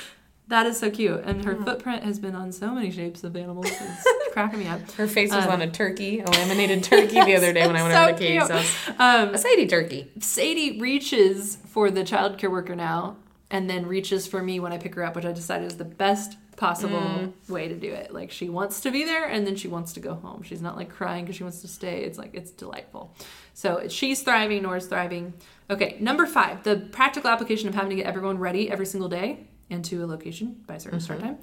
[0.48, 1.20] that is so cute.
[1.24, 3.66] And her footprint has been on so many shapes of animals.
[3.70, 4.80] It's cracking me up.
[4.92, 7.82] Her face was Um, on a turkey, a laminated turkey the other day when I
[7.84, 8.50] went so over to Katie's cute.
[8.50, 8.88] house.
[8.98, 10.10] Um, A Sadie turkey.
[10.20, 13.16] Sadie reaches for the childcare worker now
[13.50, 15.84] and then reaches for me when I pick her up, which I decided is the
[15.84, 17.32] best possible Mm.
[17.48, 18.12] way to do it.
[18.12, 20.42] Like she wants to be there and then she wants to go home.
[20.42, 22.02] She's not like crying because she wants to stay.
[22.04, 23.14] It's like it's delightful.
[23.54, 25.32] So she's thriving, Nora's thriving.
[25.70, 29.46] Okay, number five, the practical application of having to get everyone ready every single day
[29.70, 31.28] into a location by a certain start Mm-hmm.
[31.28, 31.38] time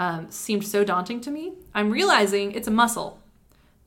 [0.00, 1.52] um, seemed so daunting to me.
[1.74, 3.20] I'm realizing it's a muscle.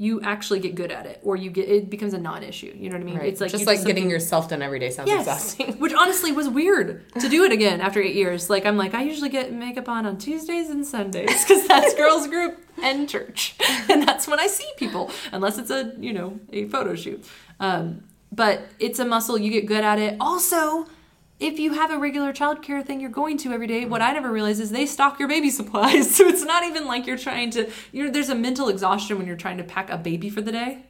[0.02, 2.74] You actually get good at it, or you get it becomes a non-issue.
[2.76, 3.18] You know what I mean?
[3.20, 3.28] Right.
[3.28, 5.74] It's like just like getting something- yourself done every day sounds Yes, exhausting.
[5.80, 8.50] which honestly was weird to do it again after eight years.
[8.50, 12.28] Like I'm like I usually get makeup on on Tuesdays and Sundays because that's girls
[12.28, 13.54] group and church,
[13.90, 17.24] and that's when I see people, unless it's a you know a photo shoot.
[17.60, 20.18] Um, but it's a muscle you get good at it.
[20.20, 20.88] Also,
[21.42, 24.32] if you have a regular childcare thing you're going to every day, what I never
[24.32, 26.16] realized is they stock your baby supplies.
[26.16, 27.70] So it's not even like you're trying to.
[27.92, 30.52] you know, there's a mental exhaustion when you're trying to pack a baby for the
[30.52, 30.86] day.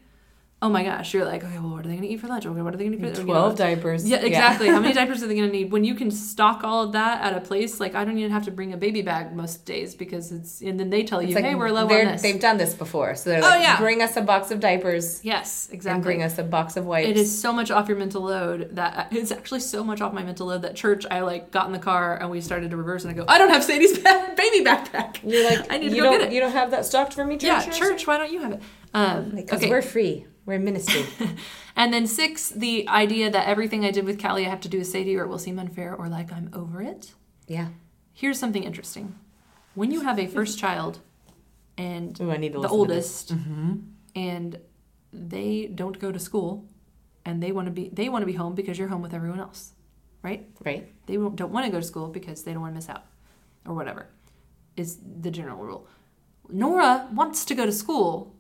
[0.64, 2.46] Oh my gosh, you're like, okay, well, what are they gonna eat for lunch?
[2.46, 4.08] Okay, what are they gonna eat for you know, Twelve diapers.
[4.08, 4.68] yeah, exactly.
[4.68, 5.72] How many diapers are they going to need?
[5.72, 8.44] When you can stock all of that at a place, like I don't even have
[8.46, 11.44] to bring a baby bag most days because it's, and then they tell you, like
[11.46, 12.22] hey, we're low on this.
[12.22, 13.80] They've done this before, so they're Oh, like, yeah.
[13.80, 16.04] bring us a box of diapers yes, and exactly.
[16.04, 17.10] bring us a box of wipes.
[17.10, 20.22] it is so much off your mental load that it's actually so much off my
[20.22, 23.04] mental load that church I like got in the car and we started to reverse
[23.04, 25.18] and I go I don't have Sadie's baby backpack.
[25.24, 26.34] You're like, I need to you go don't, get it.
[26.36, 27.48] You don't have that stocked for me, church?
[27.48, 28.06] yeah, church.
[28.06, 28.62] Why don't you have it?
[28.94, 29.70] Um, Because okay.
[29.72, 30.28] we're free.
[30.46, 31.06] We're ministry.
[31.74, 34.80] And then six, the idea that everything I did with Callie I have to do
[34.80, 37.14] with Sadie or it will seem unfair or like I'm over it.
[37.48, 37.70] yeah.
[38.14, 39.16] Here's something interesting.
[39.74, 41.00] When you have a first child
[41.78, 43.78] and Ooh, to the to oldest mm-hmm.
[44.16, 44.60] and
[45.14, 46.66] they don't go to school
[47.26, 49.40] and they want to be they want to be home because you're home with everyone
[49.40, 49.72] else,
[50.22, 50.46] right?
[50.64, 50.92] Right.
[51.06, 53.06] They don't want to go to school because they don't want to miss out
[53.66, 54.08] or whatever
[54.76, 55.88] is the general rule.
[56.50, 58.36] Nora wants to go to school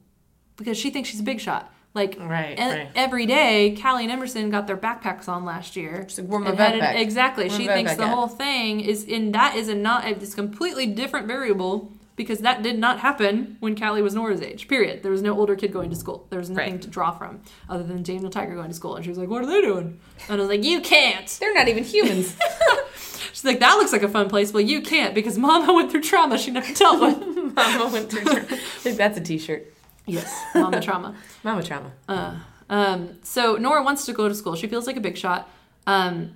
[0.58, 1.74] because she thinks she's a big shot.
[1.94, 2.90] Like Right, e- right.
[2.96, 6.08] every day, Callie and Emerson got their backpacks on last year.
[6.18, 7.00] like, "Where my and had an- backpack?
[7.02, 7.50] exactly.
[7.50, 10.32] Where she my thinks the at?" whole thing is in that is a not it's
[10.32, 14.68] a completely different variable because that did not happen when Callie was Nora's age.
[14.70, 15.04] Period.
[15.04, 16.28] There was no older kid going to school.
[16.30, 16.82] There was nothing Right.
[16.82, 17.40] to draw from
[17.70, 18.96] other than Daniel Tiger going to school.
[18.96, 21.54] And she was like, "What are they doing?" And I was like, "You can't." They're
[21.54, 22.38] not even humans.
[23.34, 26.02] She's like, "That looks like a fun place." Well, you can't because Mama went through
[26.02, 27.54] trauma she never dealt with.
[27.56, 28.24] Mama went through.
[28.24, 29.74] Tra- I think that's a T-shirt.
[30.12, 31.16] Yes, Mama trauma.
[31.44, 31.92] Mama trauma.
[32.08, 32.36] Uh,
[32.70, 34.56] um, so Nora wants to go to school.
[34.56, 35.50] She feels like a big shot.
[35.88, 36.36] Um,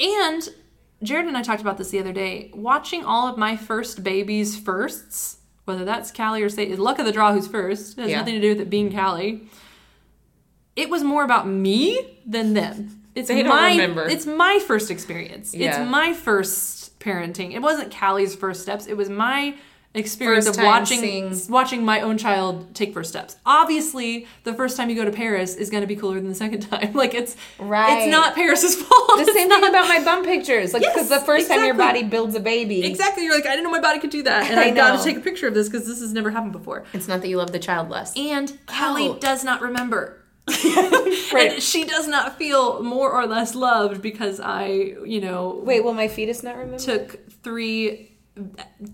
[0.00, 0.48] and
[1.02, 2.50] Jared and I talked about this the other day.
[2.54, 7.12] Watching all of my first babies' firsts, whether that's Callie or say luck of the
[7.12, 8.18] draw who's first, it has Yeah.
[8.18, 9.48] nothing to do with it being Callie.
[10.74, 13.02] It was more about me than them.
[13.14, 13.70] It's They my
[14.10, 15.54] it's my first experience.
[15.54, 15.80] Yeah.
[15.82, 17.54] It's my first parenting.
[17.54, 18.86] It wasn't Callie's first steps.
[18.86, 19.54] It was my
[19.96, 23.36] experience First of watching seeing- watching my own child take first steps.
[23.44, 26.34] Obviously, the first time you go to Paris is going to be cooler than the
[26.34, 26.92] second time.
[26.94, 28.02] Like it's Right.
[28.02, 29.16] It's not Paris's fault.
[29.16, 30.72] The It's same not- thing about my bum pictures.
[30.72, 33.24] Like, because Yes, the first time your body builds a baby, Exactly.
[33.24, 35.04] You're like, I didn't know my body could do that, and I I, got to
[35.04, 36.84] take a picture of this because this has never happened before.
[36.92, 38.16] it's not that you love the child less.
[38.16, 39.18] And Callie Oh.
[39.18, 40.22] does not remember.
[41.32, 41.52] Right.
[41.54, 44.66] And she does not feel more or less loved because I,
[45.04, 46.78] you know, Wait, will my fetus not remember?
[46.78, 48.15] took three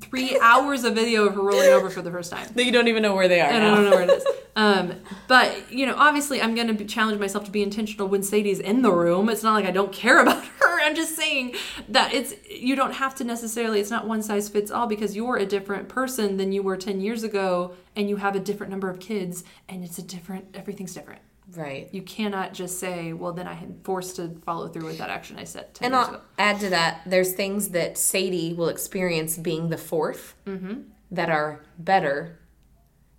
[0.00, 2.46] three hours of video of her rolling over for the first time.
[2.54, 3.50] That you don't even know where they are.
[3.50, 4.24] And I don't know where it is.
[4.54, 8.60] Um, but you know, obviously, I'm going to challenge myself to be intentional when Sadie's
[8.60, 9.30] in the room.
[9.30, 10.80] It's not like I don't care about her.
[10.82, 11.54] I'm just saying
[11.88, 13.80] that it's you don't have to necessarily.
[13.80, 17.00] It's not one size fits all because you're a different person than you were ten
[17.00, 20.54] years ago, and you have a different number of kids, and it's a different.
[20.54, 21.22] Everything's different.
[21.54, 21.88] Right.
[21.92, 25.36] You cannot just say, "Well, then I am forced to follow through with that action
[25.38, 29.36] I said ten And I'll ago." add to that, there's things that Sadie will experience
[29.36, 30.82] being the 4th mm-hmm.
[31.10, 32.38] that are better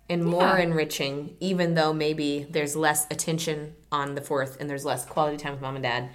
[0.08, 0.58] and more Yeah.
[0.58, 5.52] enriching, even though maybe there's less attention on the fourth and there's less quality time
[5.52, 6.10] with mom and dad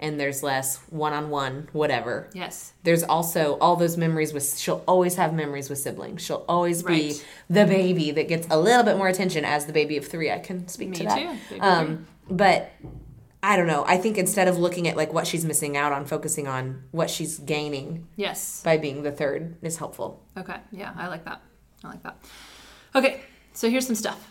[0.00, 2.30] and there's less one on one, whatever.
[2.32, 2.72] Yes.
[2.84, 6.22] There's also all those memories with, she'll always have memories with siblings.
[6.24, 7.26] She'll always be Right.
[7.50, 10.30] the baby that gets a little bit more attention as the baby of three.
[10.30, 11.36] I can speak Me to that.
[11.48, 11.60] too.
[11.60, 12.70] Um, but
[13.42, 13.84] I don't know.
[13.86, 17.10] I think instead of looking at like what she's missing out on, focusing on what
[17.10, 18.62] she's gaining Yes.
[18.64, 20.22] by being the third is helpful.
[20.36, 20.56] Okay.
[20.72, 21.40] Yeah, I like that.
[21.84, 22.16] I like that.
[22.94, 23.20] Okay.
[23.52, 24.30] So here's some stuff.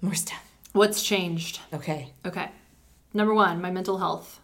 [0.00, 0.44] More stuff.
[0.72, 1.60] What's changed?
[1.72, 2.12] Okay.
[2.24, 2.50] Okay.
[3.14, 4.40] Number one, my mental health.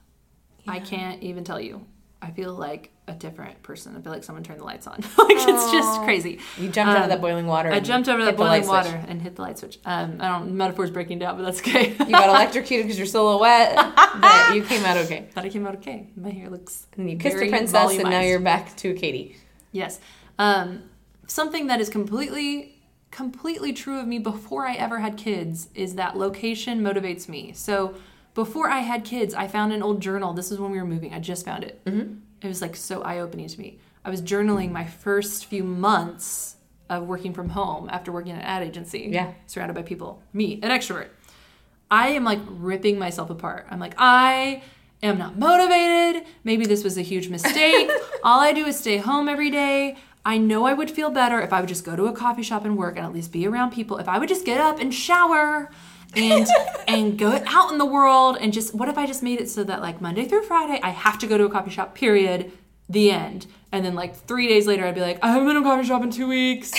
[0.67, 1.87] I can't even tell you.
[2.21, 3.97] I feel like a different person.
[3.97, 4.97] I feel like someone turned the lights on.
[5.19, 6.41] like it's just crazy.
[6.59, 7.71] You jumped out of Um, that boiling water.
[7.73, 8.93] I jumped over that the boiling light switch.
[8.93, 9.79] water and hit the light switch.
[9.87, 10.55] Um, I don't.
[10.55, 11.91] Metaphor's breaking down, but that's okay.
[12.01, 13.75] You got electrocuted because you're so wet,
[14.21, 15.29] but you came out okay.
[15.33, 16.09] Thought I came out okay.
[16.17, 16.87] My hair looks.
[16.97, 19.37] And you kissed a princess, and now you're back to Katie.
[19.73, 20.01] Yes.
[20.39, 20.83] Um,
[21.29, 22.78] something that is completely,
[23.11, 27.53] completely true of me before I ever had kids is that location motivates me.
[27.53, 27.95] So
[28.35, 30.33] before I had kids, I found an old journal.
[30.33, 31.13] This is when we were moving.
[31.13, 31.85] I just found it.
[31.85, 32.15] Mm-hmm.
[32.43, 33.79] It was like so eye opening to me.
[34.05, 36.57] I was journaling my first few months
[36.89, 39.09] of working from home after working at an ad agency.
[39.11, 39.33] Yeah.
[39.47, 40.23] Surrounded by people.
[40.33, 41.09] Me, an extrovert.
[41.91, 43.67] I am like ripping myself apart.
[43.71, 44.63] I'm like, I
[45.03, 46.27] am not motivated.
[46.45, 47.91] Maybe this was a huge mistake.
[48.23, 49.97] All I do is stay home every day.
[50.25, 52.65] I know I would feel better if I would just go to a coffee shop
[52.65, 53.99] and work and at least be around people.
[53.99, 55.71] If I would just get up and shower
[56.15, 56.47] and
[56.89, 59.65] and go out in the world and just what if I just made it so
[59.65, 62.53] that like Monday through Friday I have to go to a coffee shop, period.
[62.91, 63.47] The end.
[63.71, 65.87] And then like three days later I'd be like, I haven't been to a coffee
[65.87, 66.73] shop in two weeks.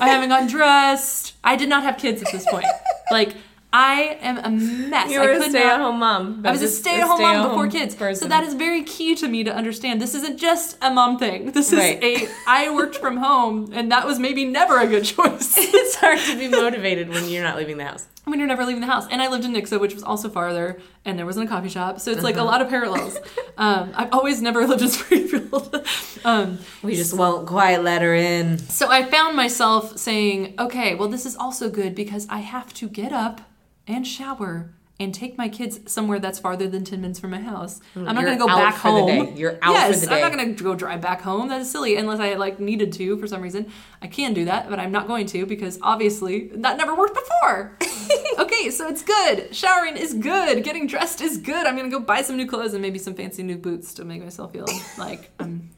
[0.00, 1.34] I haven't gotten dressed.
[1.44, 2.66] I did not have kids at this point.
[3.10, 3.34] Like
[3.74, 5.10] I am a mess.
[5.10, 6.42] You I were a could stay-at-home mom.
[6.44, 7.96] I was a stay-at-home mom before kids.
[8.18, 10.00] So that is very key to me to understand.
[10.00, 11.52] This isn't just a mom thing.
[11.52, 12.02] This is Right.
[12.04, 15.54] a I worked from home and that was maybe never a good choice.
[15.56, 18.06] it's hard to be motivated when you're not leaving the house.
[18.24, 19.06] when you're never leaving the house.
[19.10, 21.98] And I lived in Nixa, which was also farther, and there wasn't a coffee shop.
[21.98, 22.44] So it's like Uh-huh.
[22.44, 23.16] a lot of parallels.
[23.58, 25.84] um, I've always never lived in Springfield.
[26.24, 28.58] um, We just won't quite let her in.
[28.58, 32.88] so I found myself saying, okay, well, this is also good because I have to
[32.88, 33.40] get up
[33.92, 37.80] and shower and take my kids somewhere that's farther than 10 minutes from my house.
[37.96, 39.36] I'm not going to go back home.
[39.36, 41.48] You're out yes, for the I'm not going to go drive back home.
[41.48, 43.70] That is silly unless I like needed to for some reason.
[44.00, 47.78] I can do that, but I'm not going to because obviously that never worked before.
[48.38, 49.54] okay, so it's good.
[49.54, 50.62] Showering is good.
[50.62, 51.66] Getting dressed is good.
[51.66, 54.04] I'm going to go buy some new clothes and maybe some fancy new boots to
[54.04, 54.66] make myself feel
[54.98, 55.70] like I'm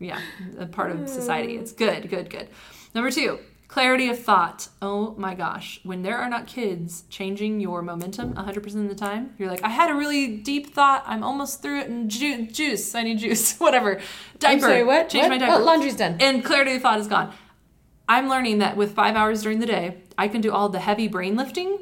[0.00, 0.20] yeah,
[0.58, 1.56] a part of society.
[1.56, 2.48] It's good, good, good.
[2.94, 3.38] Number two,
[3.72, 4.68] clarity of thought.
[4.82, 5.80] Oh my gosh.
[5.82, 9.70] When there are not kids, changing your momentum 100% of the time, you're like, I
[9.70, 11.02] had a really deep thought.
[11.06, 11.88] I'm almost through it.
[11.88, 12.94] And ju- juice.
[12.94, 13.56] I need juice.
[13.58, 13.94] Whatever.
[14.38, 14.52] Diaper.
[14.52, 15.08] I'm sorry, what?
[15.08, 15.30] Change What?
[15.30, 15.54] my diaper.
[15.54, 16.18] Oh, laundry's done.
[16.20, 17.32] And clarity of thought is gone.
[18.06, 21.08] I'm learning that with five hours during the day, I can do all the heavy
[21.08, 21.78] brain lifting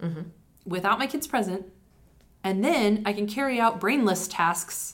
[0.00, 0.22] mm-hmm.
[0.64, 1.66] without my kids present,
[2.42, 4.93] and then I can carry out brainless tasks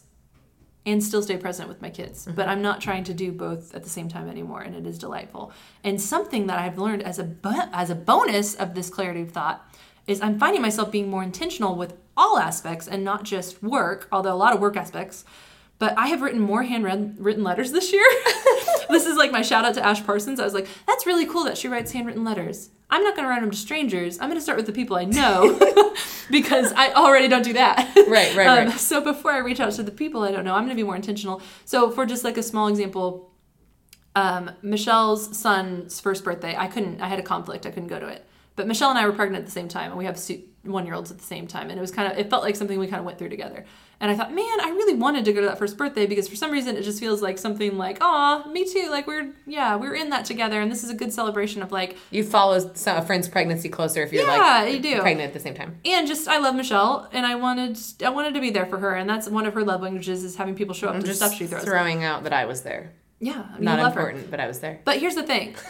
[0.90, 2.24] and still stay present with my kids.
[2.24, 2.50] But mm-hmm.
[2.50, 5.52] I'm not trying to do both at the same time anymore, and it is delightful.
[5.84, 9.30] And something that I've learned as a bo- as a bonus of this clarity of
[9.30, 9.66] thought
[10.06, 14.34] is I'm finding myself being more intentional with all aspects and not just work, although
[14.34, 15.24] a lot of work aspects.
[15.80, 18.04] But I have written more handwritten letters this year.
[18.90, 20.38] this is like my shout out to Ash Parsons.
[20.38, 22.70] I was like, that's really cool that she writes handwritten letters.
[22.90, 24.18] I'm not going to write them to strangers.
[24.20, 25.58] I'm going to start with the people I know
[26.30, 27.92] because I already don't do that.
[28.08, 28.72] Right, right, Um, right.
[28.78, 30.82] so before I reach out to the people I don't know, I'm going to be
[30.86, 31.40] more intentional.
[31.64, 33.32] So for just like a small example,
[34.14, 37.00] um, Michelle's son's first birthday, I couldn't.
[37.00, 37.64] I had a conflict.
[37.64, 38.26] I couldn't go to it.
[38.56, 40.18] But Michelle and I were pregnant at the same time, and we have
[40.62, 42.18] one year olds at the same time, and it was kind of.
[42.18, 43.64] It felt like something we kind of went through together.
[44.02, 46.34] And I thought, man, I really wanted to go to that first birthday because for
[46.36, 48.88] some reason it just feels like something like, aw, me too.
[48.90, 51.96] Like we're yeah, we're in that together, and this is a good celebration of like
[52.10, 55.00] You follow a friend's pregnancy closer if you're Yeah, like you do.
[55.00, 55.78] pregnant at the same time.
[55.84, 58.94] and just I love Michelle, and I wanted I wanted to be there for her,
[58.94, 61.12] and that's one of her love languages is having people show up I'm to the
[61.12, 61.64] just stuff she throws.
[61.64, 62.92] throwing out that I was there.
[63.22, 64.00] Yeah, I mean, Not I love her.
[64.00, 64.80] important, but I was there.
[64.84, 65.54] But here's the thing.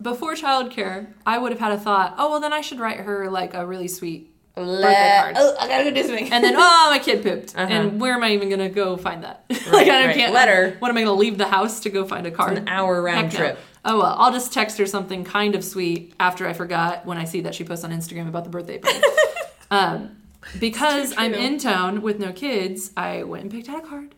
[0.00, 3.30] Before childcare, I would have had a thought, oh well then I should write her
[3.30, 5.36] like a really sweet birthday card.
[5.38, 6.32] Oh, I gotta go do something.
[6.32, 7.54] And then oh my kid pooped.
[7.56, 7.72] Uh-huh.
[7.72, 9.44] And where am I even gonna go find that?
[9.50, 10.16] like I right.
[10.16, 10.76] can't Letter.
[10.78, 12.58] What am I gonna leave the house to go find a card?
[12.58, 13.38] an hour round Heck no.
[13.38, 13.58] trip.
[13.84, 17.24] Oh well, I'll just text her something kind of sweet after I forgot when I
[17.24, 19.00] see that she posts on Instagram about the birthday party.
[19.70, 20.16] um,
[20.58, 24.14] because I'm in town with no kids, I went and picked out a card.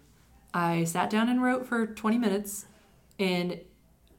[0.52, 2.66] I sat down and wrote for 20 minutes
[3.18, 3.60] and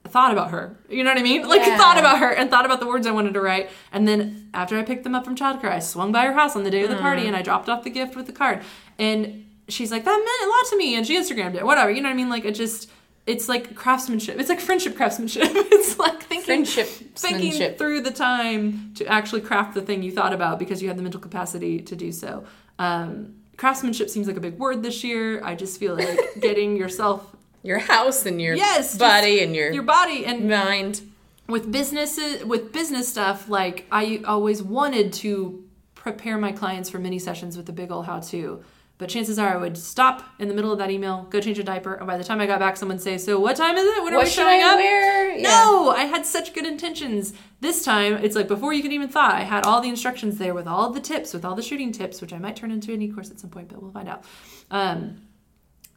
[0.07, 0.77] thought about her.
[0.89, 1.47] You know what I mean?
[1.47, 1.77] Like Yeah.
[1.77, 3.69] thought about her and thought about the words I wanted to write.
[3.91, 6.63] And then after I picked them up from childcare, I swung by her house on
[6.63, 8.61] the day of the party and I dropped off the gift with the card.
[8.99, 10.95] And she's like, that meant a lot to me.
[10.95, 11.65] And she Instagrammed it.
[11.65, 11.91] Whatever.
[11.91, 12.29] You know what I mean?
[12.29, 12.89] Like it just,
[13.25, 14.39] it's like craftsmanship.
[14.39, 15.43] It's like friendship craftsmanship.
[15.49, 20.33] it's like thinking, Friendship, thinking through the time to actually craft the thing you thought
[20.33, 22.43] about because you had the mental capacity to do so.
[22.77, 25.43] Um, craftsmanship seems like a big word this year.
[25.43, 27.35] I just feel like getting yourself
[27.66, 31.01] Your house and your Yes, body and your, your body and mind.
[31.47, 35.63] with businesses with business stuff like i always wanted to
[35.93, 38.63] prepare my clients for mini sessions with the big old how to
[38.97, 41.63] but chances are i would stop in the middle of that email go change a
[41.63, 43.86] diaper and by the time i got back someone would say so what time is
[43.86, 44.80] it when are What we showing up?
[44.80, 45.41] Yeah.
[45.43, 49.34] no i had such good intentions this time it's like before you could even thought
[49.36, 52.22] i had all the instructions there with all the tips with all the shooting tips
[52.22, 54.24] which i might turn into an e-course at some point but we'll find out
[54.72, 55.22] um,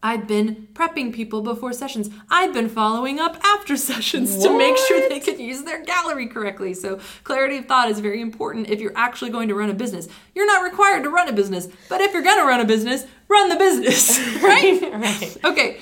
[0.00, 2.08] I've been prepping people before sessions.
[2.30, 6.74] I've been following up after sessions to make sure they could use their gallery correctly.
[6.74, 10.08] So, clarity of thought is very important if you're actually going to run a business.
[10.34, 13.06] You're not required to run a business, but if you're going to run a business,
[13.26, 14.80] run the business, right?
[14.92, 15.36] right.
[15.44, 15.80] Okay,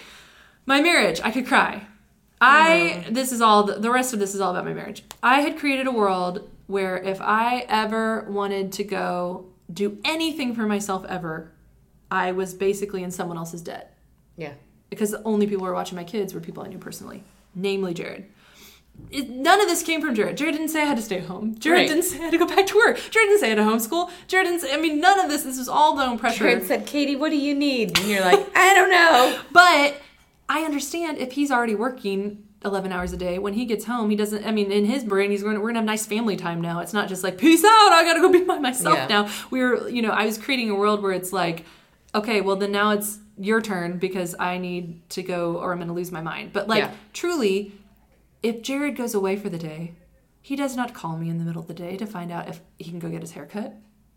[0.65, 1.87] my marriage, I could cry.
[2.41, 3.15] I mm-hmm.
[3.15, 5.05] this is all the rest of this is all about my marriage.
[5.23, 10.63] I had created a world where if I ever wanted to go do anything for
[10.63, 11.53] myself ever,
[12.11, 13.96] I was basically in someone else's debt
[14.37, 14.53] Yeah.
[14.91, 17.23] because the only people who were watching my kids were people I knew personally,
[17.55, 18.27] namely Jared.
[19.11, 20.37] It, none of this came from Jared.
[20.39, 21.55] Jared didn't say I had to stay home.
[21.59, 21.89] Jared Right.
[21.89, 22.97] didn't say I had to go back to work.
[23.11, 24.11] Jared didn't say I had to homeschool.
[24.27, 26.45] Jared didn't say, I mean, none of this, this was all my own pressure.
[26.45, 27.99] Jared said, Katie, what do you need?
[27.99, 29.41] And you're like, I don't know.
[29.53, 30.01] But
[30.49, 34.17] I understand if he's already working 11 hours a day, when he gets home, he
[34.17, 36.63] doesn't, I mean, in his brain, he's going, we're going to have nice family time
[36.63, 36.81] now.
[36.81, 39.07] It's not just like, peace out, I got to go be by myself Yeah.
[39.09, 39.29] now.
[39.51, 41.67] We were, you know, I was creating a world where it's like,
[42.15, 45.89] okay, well, then now it's your turn because I need to go or I'm going
[45.89, 46.53] to lose my mind.
[46.53, 46.91] But like, Yeah.
[47.13, 47.73] truly,
[48.43, 49.95] if Jared goes away for the day,
[50.41, 52.61] he does not call me in the middle of the day to find out if
[52.79, 53.75] he can go get his hair cut.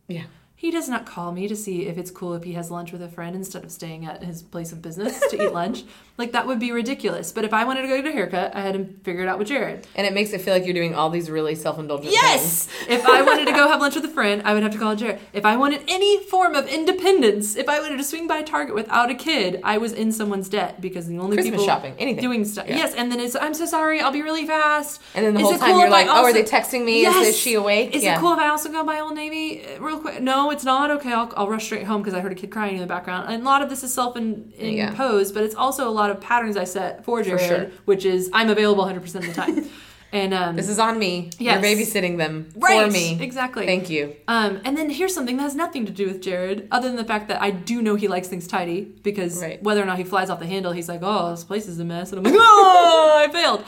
[0.08, 0.26] Yeah.
[0.60, 3.02] He does not call me to see if it's cool if he has lunch with
[3.02, 5.86] a friend instead of staying at his place of business to eat lunch.
[6.20, 7.32] Like that would be ridiculous.
[7.32, 9.40] But if I wanted to go get a haircut, I had to figure it out
[9.40, 9.88] with Jared.
[9.96, 12.22] And it makes it feel like you're doing all these really self indulgent things.
[12.22, 12.68] Yes!
[12.90, 14.98] if I wanted to go have lunch with a friend, I would have to call
[14.98, 15.22] Jared.
[15.32, 19.10] If I wanted any form of independence, if I wanted to swing by Target without
[19.10, 22.22] a kid, I was in someone's debt because the only Christmas people shopping, anything.
[22.22, 22.68] doing stuff.
[22.68, 22.76] Yeah.
[22.76, 25.02] Yes, and then it's I'm so sorry, I'll be really fast.
[25.16, 27.06] And then the whole time cool you're like, oh, are they texting me?
[27.06, 27.96] Is- Is, she awake?
[27.96, 28.18] Is yeah.
[28.18, 30.22] it cool if I also go by Old Navy uh, real quick?
[30.22, 30.92] No, it's not.
[30.92, 33.32] Okay, I'll, I'll rush straight home because I heard a kid crying in the background.
[33.32, 34.90] And a lot of this is self Yeah.
[34.90, 37.66] imposed, but it's also a lot of patterns I set for Jared, sure.
[37.86, 39.70] which is I'm available 100% of the time.
[40.12, 41.30] and um, This is on me.
[41.38, 41.62] Yes.
[41.64, 43.18] You're babysitting them right, for me.
[43.22, 43.66] Exactly.
[43.66, 44.16] Thank you.
[44.28, 47.04] Um, and then here's something that has nothing to do with Jared, other than the
[47.06, 49.62] fact that I do know he likes things tidy because Right.
[49.62, 51.86] whether or not he flies off the handle, he's like, "Oh, this place is a
[51.86, 53.64] mess," and I'm like, "Oh, I failed."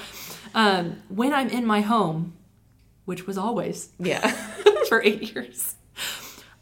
[0.55, 2.33] Um, when I'm in my home,
[3.05, 4.27] which was always Yeah.
[4.89, 5.75] for eight years,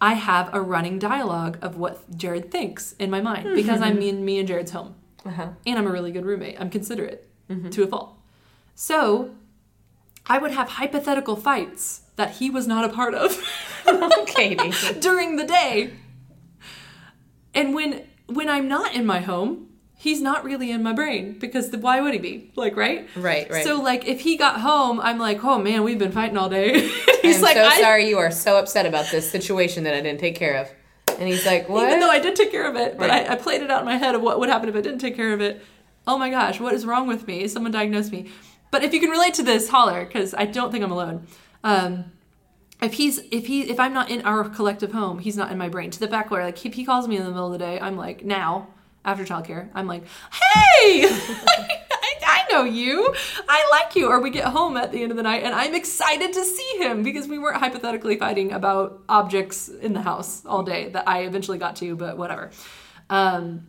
[0.02, 4.24] I have a running dialogue of what Jared thinks in my mind because I'm in
[4.24, 4.96] me and Jared's home,
[5.26, 5.50] uh-huh.
[5.66, 6.60] and I'm a really good roommate.
[6.60, 7.28] I'm considerate
[7.72, 8.16] to a fault.
[8.76, 9.32] So
[10.28, 13.44] I would have hypothetical fights that he was not a part of
[14.28, 14.72] Katie.
[15.00, 15.94] during the day.
[17.54, 19.69] And when when I'm not in my home,
[20.00, 22.52] he's not really in my brain because the, why would he be?
[22.56, 23.08] Like, right?
[23.18, 23.64] Right, right.
[23.66, 26.88] So like if he got home, I'm like, "Oh man, we've been fighting all day."
[27.22, 30.02] he's I'm like, so I, sorry you are so upset about this situation that I
[30.02, 30.72] didn't take care of.
[31.20, 31.86] And he's like, what?
[31.88, 33.30] Even though I did take care of it, but Right.
[33.30, 35.00] I, I played it out in my head of what would happen if I didn't
[35.00, 35.62] take care of it.
[36.08, 37.46] Oh my gosh, what is wrong with me?
[37.50, 38.32] Someone diagnosed me.
[38.72, 41.28] But if you can relate to this, holler, because I don't think I'm alone.
[41.64, 42.06] Um,
[42.82, 45.68] if he's if he if I'm not in our collective home, he's not in my
[45.68, 45.92] brain.
[45.92, 47.78] To the fact where like if he calls me in the middle of the day,
[47.82, 48.70] I'm like now
[49.06, 51.80] after childcare, I'm like, hey, I,
[52.26, 53.14] I know you,
[53.48, 54.08] I like you.
[54.08, 56.78] Or we get home at the end of the night, and I'm excited to see
[56.78, 61.22] him because we weren't hypothetically fighting about objects in the house all day that I
[61.22, 62.52] eventually got to, but whatever.
[63.10, 63.68] Um,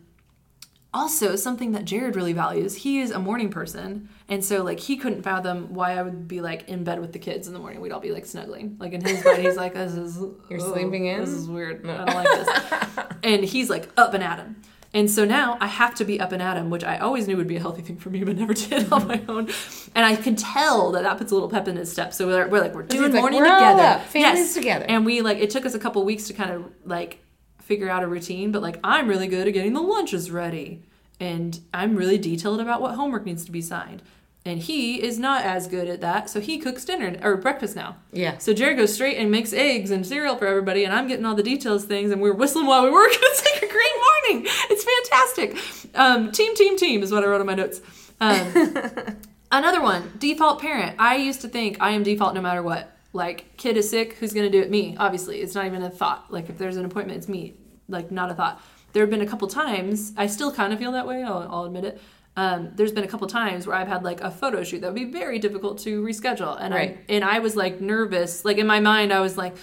[0.93, 4.09] also something that jared really values he is a morning person.
[4.27, 7.19] And so like he couldn't fathom why i would be like in bed with the
[7.19, 7.79] kids in the morning.
[7.79, 8.75] We'd all be like snuggling.
[8.79, 10.17] Like in his bed he's like this is
[10.49, 11.21] You're oh, sleeping in?
[11.21, 11.87] this is weird.
[11.87, 12.27] I don't like
[12.95, 13.05] this.
[13.23, 14.61] And he's like up and at him
[14.93, 17.37] and so now I have to be up and at him, which I always knew
[17.37, 19.49] would be a healthy thing for me, but never did on my own.
[19.95, 22.13] And I can tell that that puts a little pep in his step.
[22.13, 23.83] So we're, we're like, we're doing like, morning "We're all together.
[23.83, 26.71] up, families together." And we like, it took us a couple weeks to kind of
[26.83, 27.19] like
[27.59, 30.83] figure out a routine, but like, I'm really good at getting the lunches ready.
[31.21, 34.01] And I'm really detailed about what homework needs to be signed.
[34.43, 37.97] And he is not as good at that, so he cooks dinner or breakfast now.
[38.11, 38.39] Yeah.
[38.39, 41.35] So Jared goes straight and makes eggs and cereal for everybody, and I'm getting all
[41.35, 43.11] the details things, and we're whistling while we work.
[43.21, 44.51] It's like a great morning.
[44.69, 45.95] It's fantastic.
[45.95, 47.81] Um, team, team, team is what I wrote on my notes.
[48.19, 49.15] Um,
[49.51, 50.95] another one, default parent.
[50.97, 52.91] I used to think I am default no matter what.
[53.13, 54.71] Like kid is sick, who's gonna do it?
[54.71, 54.95] Me.
[54.97, 56.31] Obviously, it's not even a thought.
[56.31, 57.53] Like if there's an appointment, it's me.
[57.87, 58.61] Like not a thought.
[58.93, 60.13] There have been a couple times.
[60.17, 61.23] I still kind of feel that way.
[61.23, 62.01] I'll, I'll admit it.
[62.37, 64.95] Um, there's been a couple times where I've had like a photo shoot that would
[64.95, 66.97] be very difficult to reschedule, and Right.
[67.09, 68.45] I and I was like nervous.
[68.45, 69.55] Like in my mind, I was like,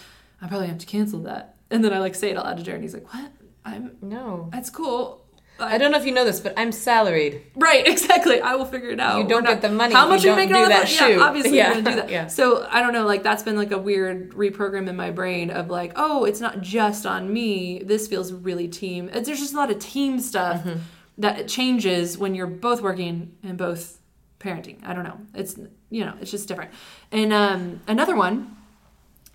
[0.42, 1.56] I probably have to cancel that.
[1.70, 3.30] And then I like say it out loud to Jared, and he's like, "What?
[3.64, 4.48] I'm No.
[4.52, 5.24] that's cool."
[5.60, 7.42] I don't know if you know this, but I'm salaried.
[7.56, 8.40] Right, exactly.
[8.40, 9.18] I will figure it out.
[9.18, 10.88] You don't We're get the money How much you are you making on the that
[10.88, 11.08] phone?
[11.08, 11.20] Yeah, shoot.
[11.22, 12.10] obviously Yeah, you're gonna do that.
[12.16, 12.26] yeah.
[12.28, 13.04] So I don't know.
[13.06, 16.60] Like that's been like a weird reprogram in my brain of like, oh, it's not
[16.60, 17.82] just on me.
[17.82, 19.10] This feels really team.
[19.12, 20.78] There's just a lot of team stuff Mm-hmm.
[21.18, 23.98] That it changes when you're both working and both
[24.40, 24.78] parenting.
[24.84, 25.18] I don't know.
[25.34, 25.58] It's
[25.90, 26.70] you know, it's just different.
[27.12, 28.56] And um, another one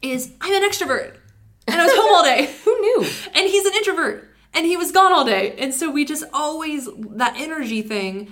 [0.02, 1.18] is I'm an extrovert,
[1.68, 3.08] and I was home all day Who knew?
[3.34, 6.88] and he's an introvert and he was gone all day and so we just always
[7.12, 8.32] that energy thing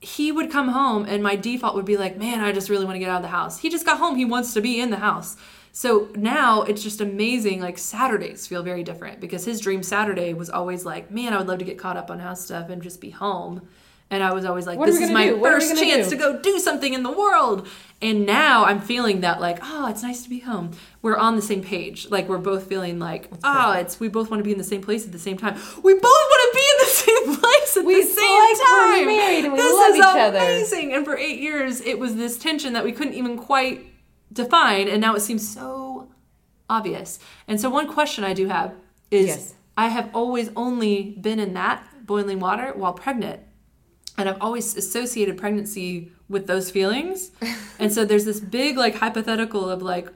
[0.00, 2.94] he would come home and my default would be like man i just really want
[2.94, 4.90] to get out of the house he just got home he wants to be in
[4.90, 5.36] the house
[5.78, 10.50] so now it's just amazing like saturdays feel very different because his dream saturday was
[10.50, 13.00] always like man i would love to get caught up on house stuff and just
[13.00, 13.62] be home.
[14.10, 15.36] And i was always like this is my do?
[15.36, 17.68] What are we first chance do?" to go do something in the world.
[18.02, 20.72] And now i'm feeling that like oh it's nice to be home.
[21.02, 22.08] We're on the same page.
[22.10, 24.82] Like we're both feeling like oh it's we both want to be in the same
[24.82, 25.54] place at the same time.
[25.84, 26.02] We both
[26.32, 29.52] want to be in the same place at We the same like we're married and
[29.52, 30.38] we this love is each other.
[30.38, 30.94] amazing.
[30.94, 33.87] And for eight years it was this tension that we couldn't even quite
[34.32, 36.08] define and now it seems so
[36.68, 38.74] obvious and so one question i do have
[39.10, 39.54] is Yes.
[39.76, 43.40] i have always only been in that boiling water while pregnant
[44.16, 47.30] and I've always associated pregnancy with those feelings.
[47.78, 50.06] and so there's this big like hypothetical of like,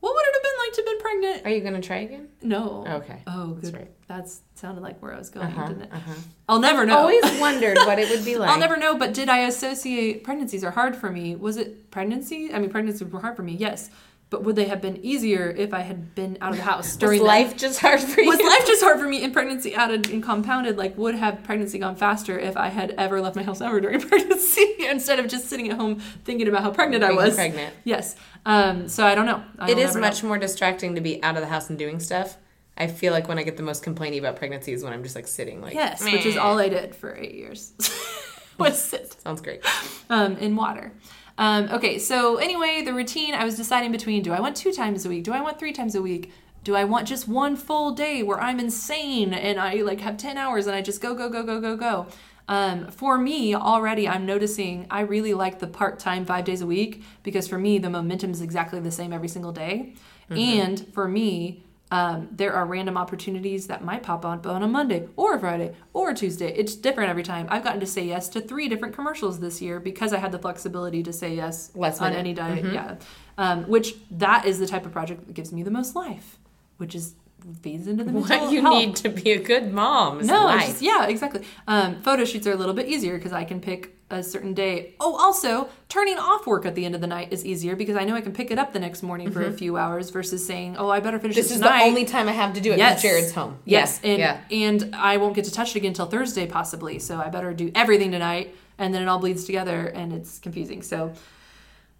[0.00, 1.46] what would it have been like to have been pregnant?
[1.46, 2.28] Are you gonna try again?
[2.42, 2.84] No.
[2.86, 3.22] Okay.
[3.26, 3.78] Oh, That's good.
[3.78, 3.90] right.
[4.08, 5.92] That's sounded like where I was going, Uh-huh, didn't it?
[5.92, 6.12] uh-huh.
[6.48, 6.94] I'll never know.
[6.96, 8.48] I always wondered what it would be like.
[8.50, 8.96] I'll never know.
[8.96, 11.34] But did I associate pregnancies are hard for me?
[11.34, 12.52] Was it pregnancy?
[12.54, 13.54] I mean, pregnancies were hard for me.
[13.54, 13.90] Yes.
[14.28, 16.96] But would they have been easier if I had been out of the house Was
[16.96, 17.26] during that?
[17.26, 18.26] life just hard for you?
[18.28, 21.78] was life just hard for me in pregnancy added and compounded like would have pregnancy
[21.78, 25.48] gone faster if i had ever left my house ever during pregnancy instead of just
[25.48, 27.72] sitting at home thinking about how pregnant i was pregnant.
[27.84, 30.30] yes um, so i don't know I It will is much know.
[30.30, 32.36] more distracting to be out of the house and doing stuff.
[32.76, 35.14] I feel like when I get the most complaining about pregnancy is when I'm just
[35.16, 37.72] like sitting like yes which is all i did for eight years
[38.58, 39.64] was sit Sounds great.
[40.10, 40.92] um, in water.
[41.38, 45.04] Um, okay, so anyway, the routine I was deciding between do I want two times
[45.04, 45.24] a week?
[45.24, 46.32] Do I want three times a week?
[46.64, 50.36] Do I want just one full day where I'm insane and I like have 10
[50.38, 52.06] hours and I just go, go, go, go, go, go?
[52.48, 56.66] Um, for me, already I'm noticing I really like the part time five days a
[56.66, 59.94] week because for me, the momentum is exactly the same every single day.
[60.30, 65.08] And for me, um, there are random opportunities that might pop up on a Monday
[65.16, 66.52] or a Friday or a Tuesday.
[66.54, 67.46] It's different every time.
[67.48, 70.38] I've gotten to say yes to three different commercials this year because I had the
[70.38, 72.18] flexibility to say yes Last on minute.
[72.18, 72.64] any diet.
[72.72, 72.96] Yeah,
[73.38, 76.38] um, which that is the type of project that gives me the most life,
[76.78, 77.14] which is
[77.62, 78.74] feeds into the What you health.
[78.74, 81.44] need to be a good mom No, just, yeah, exactly.
[81.68, 84.94] Um, photo shoots are a little bit easier because I can pick a certain day.
[85.00, 88.04] Oh, also, turning off work at the end of the night is easier because I
[88.04, 90.76] know I can pick it up the next morning for a few hours versus saying,
[90.76, 92.72] "Oh, I better finish This it is tonight." the only time I have to do
[92.72, 93.02] it Yes.
[93.02, 93.58] Jared's home.
[93.64, 94.10] Yes, Yeah.
[94.10, 94.40] and yeah.
[94.68, 96.98] and I won't get to touch it again until Thursday possibly.
[97.00, 100.82] So I better do everything tonight, and then it all bleeds together, and it's confusing.
[100.82, 101.12] So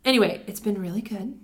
[0.04, 1.38] anyway, it's been really good.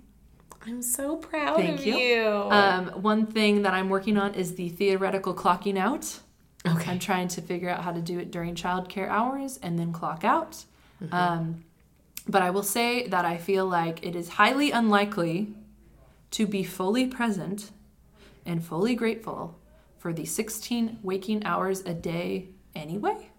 [0.65, 1.97] I'm so proud Thank of you.
[1.97, 2.25] you.
[2.25, 6.19] Um, one thing that I'm working on is the theoretical clocking out.
[6.65, 6.91] Okay.
[6.91, 10.23] I'm trying to figure out how to do it during childcare hours and then clock
[10.23, 10.63] out.
[11.01, 11.13] Mm-hmm.
[11.13, 11.63] Um,
[12.27, 15.53] but I will say that I feel like it is highly unlikely
[16.31, 17.71] to be fully present
[18.45, 19.59] and fully grateful
[19.97, 23.29] for the 16 waking hours a day anyway.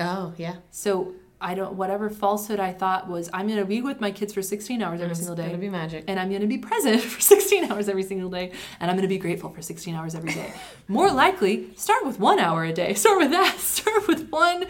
[0.00, 0.56] Oh, yeah.
[0.70, 4.42] So I don't, whatever falsehood I thought was, I'm to be with my kids for
[4.42, 6.04] 16 hours every mm, It's single gonna day be magic.
[6.06, 9.18] and I'm to be present for 16 hours every single day, and I'm to be
[9.18, 10.52] grateful for 16 hours every day.
[10.88, 12.94] More likely, start with one hour a day.
[13.02, 13.58] Start with that.
[13.58, 14.66] Start with one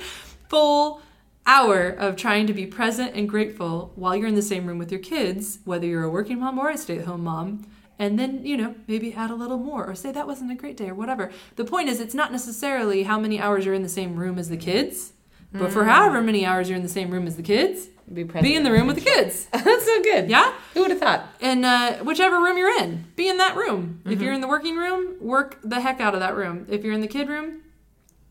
[0.49, 1.03] full
[1.47, 4.91] hour of trying to be present and grateful while you're in the same room with
[4.93, 7.67] your kids, whether you're a working mom or a stay at home mom.
[7.99, 10.77] And then, you know, maybe add a little more or say that wasn't a great
[10.77, 11.31] day or whatever.
[11.57, 14.49] The point is, it's not necessarily how many hours you're in the same room as
[14.49, 15.13] the kids,
[15.53, 18.55] but for however many hours you're in the same room as the kids, Be be
[18.55, 19.47] in the room with the kids.
[19.53, 20.29] That's so good.
[20.31, 20.55] Yeah?
[20.75, 21.27] Who would have thought?
[21.41, 24.01] and uh, whichever room you're in, be in that room.
[24.07, 26.67] If you're in the working room, work the heck out of that room.
[26.69, 27.63] If you're in the kid room,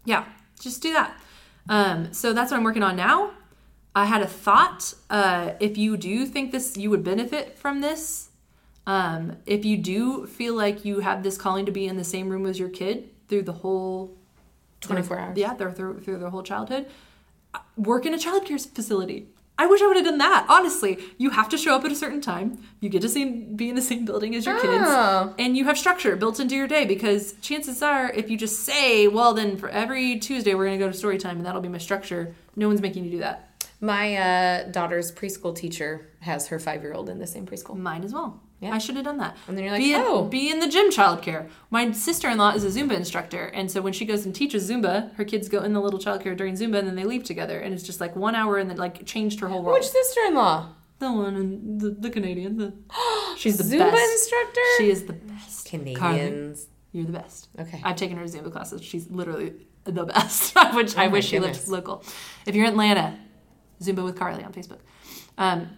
[0.06, 0.26] yeah,
[0.60, 1.20] just do that.
[1.70, 3.32] Um, so that's what I'm working on now.
[3.96, 4.94] I had a thought.
[5.10, 8.30] Uh, if you do think this, you would benefit from this.
[8.88, 12.30] Um, if you do feel like you have this calling to be in the same
[12.30, 14.18] room as your kid through the whole
[14.82, 15.38] 24 hours.
[15.38, 16.88] yeah, through, through their whole childhood.
[17.78, 19.28] Work in a childcare facility.
[19.58, 20.46] I wish I would have done that.
[20.50, 22.58] Honestly, you have to show up at a certain time.
[22.80, 24.62] You get to see, be in the same building as your Oh.
[24.62, 26.86] kids, and you have structure built into your day.
[26.86, 30.86] Because chances are, if you just say, "Well, then for every Tuesday we're going to
[30.86, 33.50] go to story time, and that'll be my structure," no one's making you do that.
[33.80, 37.78] My uh, daughter's preschool teacher has her five year old in the same preschool.
[37.78, 38.42] Mine as well.
[38.60, 38.74] Yeah.
[38.74, 39.36] I should have done that.
[39.48, 40.26] And then you're like, be in, oh.
[40.26, 41.50] be in the gym childcare.
[41.72, 44.70] My sister in law is a Zumba instructor, and so when she goes and teaches
[44.70, 47.60] Zumba, her kids go in the little childcare during Zumba, and then they leave together,
[47.60, 49.80] and it's just like one hour, and then like changed her whole world.
[49.80, 50.76] Which sister in law?
[51.02, 52.58] the one in the, the Canadian.
[52.58, 52.74] The,
[53.38, 54.12] she's the Zumba best.
[54.14, 54.62] instructor?
[54.78, 55.66] She is the best.
[55.68, 56.68] Canadians.
[56.94, 57.50] You're the best.
[57.60, 57.82] Okay.
[57.84, 58.82] I've taken her Zumba classes.
[58.84, 59.54] She's literally
[59.84, 60.56] the best.
[60.74, 62.04] Which I Oh my wish she lived local.
[62.46, 63.18] If you're in Atlanta,
[63.82, 64.80] Zumba with Carly on Facebook.
[65.38, 65.70] Um,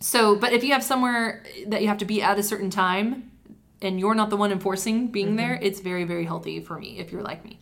[0.00, 3.30] so, but if you have somewhere that you have to be at a certain time,
[3.80, 7.12] and you're not the one enforcing being there, it's very very healthy for me if
[7.12, 7.60] you're like me,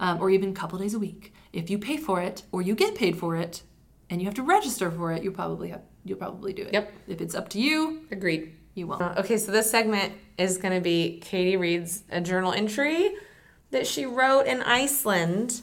[0.00, 1.32] um, or even a couple days a week.
[1.52, 3.62] If you pay for it or you get paid for it,
[4.10, 6.72] and you have to register for it, you probably have you'll probably do it.
[6.72, 6.92] Yep.
[7.08, 8.54] If it's up to you, Agreed.
[8.74, 9.02] you won't.
[9.02, 13.10] Uh, okay, so this segment is going to be Katie reads a journal entry
[13.70, 15.62] that she wrote in Iceland.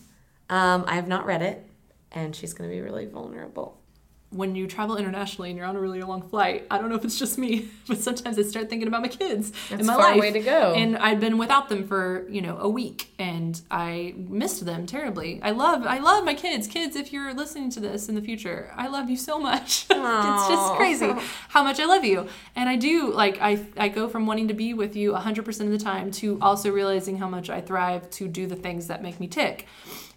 [0.49, 1.65] Um, I have not read it,
[2.11, 3.82] and she's going to be really vulnerable.
[4.32, 7.05] When you travel internationally and you're on a really long flight, I don't know if
[7.05, 10.11] it's just me, but sometimes I start thinking about my kids That's in my far
[10.11, 10.19] life.
[10.19, 10.73] way to go.
[10.73, 15.39] And I'd been without them for, you know, a week and I missed them terribly.
[15.41, 16.67] I love I love my kids.
[16.67, 19.86] Kids, if you're listening to this in the future, I love you so much.
[19.89, 21.13] it's just crazy
[21.49, 22.28] how much I love you.
[22.55, 25.69] And I do like I I go from wanting to be with you 100% of
[25.69, 29.19] the time to also realizing how much I thrive to do the things that make
[29.19, 29.65] me tick.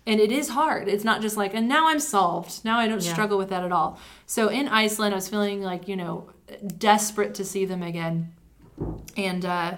[0.08, 0.88] And it is hard.
[0.88, 2.64] It's not just like, and now I'm solved.
[2.64, 3.12] Now I don't Yeah.
[3.12, 3.98] struggle with that at all.
[4.24, 6.30] So in Iceland, I was feeling like, you know,
[6.78, 8.32] desperate to see them again.
[9.18, 9.74] And uh,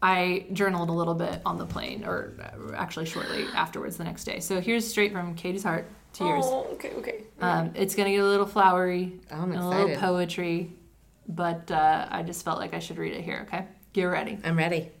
[0.00, 4.24] I journaled a little bit on the plane, or uh, actually shortly afterwards the next
[4.24, 4.38] day.
[4.38, 6.44] So here's straight from Katie's heart to yours.
[6.46, 7.24] Oh, okay, okay.
[7.40, 10.70] Um, it's going to get a little flowery, I'm and a little poetry,
[11.26, 13.66] but uh, I just felt like I should read it here, okay?
[13.92, 14.38] Get ready.
[14.44, 14.92] I'm ready.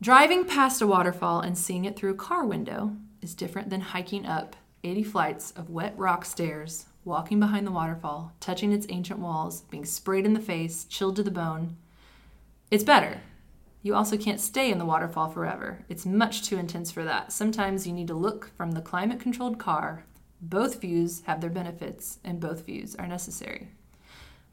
[0.00, 2.96] Driving past a waterfall and seeing it through a car window
[3.26, 4.54] is different than hiking up
[4.84, 9.84] 80 flights of wet rock stairs, walking behind the waterfall, touching its ancient walls, being
[9.84, 11.76] sprayed in the face, chilled to the bone.
[12.70, 13.20] It's better.
[13.82, 15.84] You also can't stay in the waterfall forever.
[15.88, 17.32] It's much too intense for that.
[17.32, 20.04] Sometimes you need to look from the climate controlled car.
[20.40, 23.70] Both views have their benefits, and both views are necessary.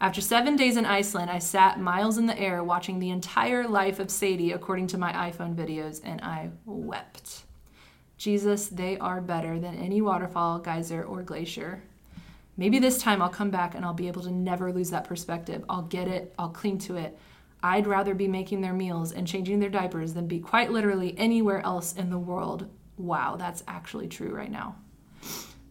[0.01, 3.99] After seven days in Iceland, I sat miles in the air watching the entire life
[3.99, 7.43] of Sadie according to my iPhone videos, and I wept.
[8.23, 11.83] Jesus, they are better than any waterfall, geyser, or glacier.
[12.55, 15.65] Maybe this time I'll come back and I'll be able to never lose that perspective.
[15.67, 17.19] I'll get it, I'll cling to it.
[17.61, 21.59] I'd rather be making their meals and changing their diapers than be quite literally anywhere
[21.65, 22.69] else in the world.
[22.97, 24.77] Wow, that's actually true right now.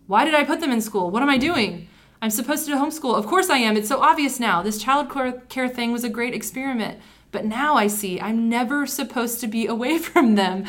[0.06, 1.10] Why did I put them in school?
[1.10, 1.88] What am I doing?
[2.20, 3.16] I'm supposed to homeschool.
[3.16, 3.78] Of course I am.
[3.78, 4.60] It's so obvious now.
[4.60, 5.08] This child
[5.48, 7.00] care- thing was a great experiment.
[7.30, 10.66] But now I see I'm never supposed to be away from them.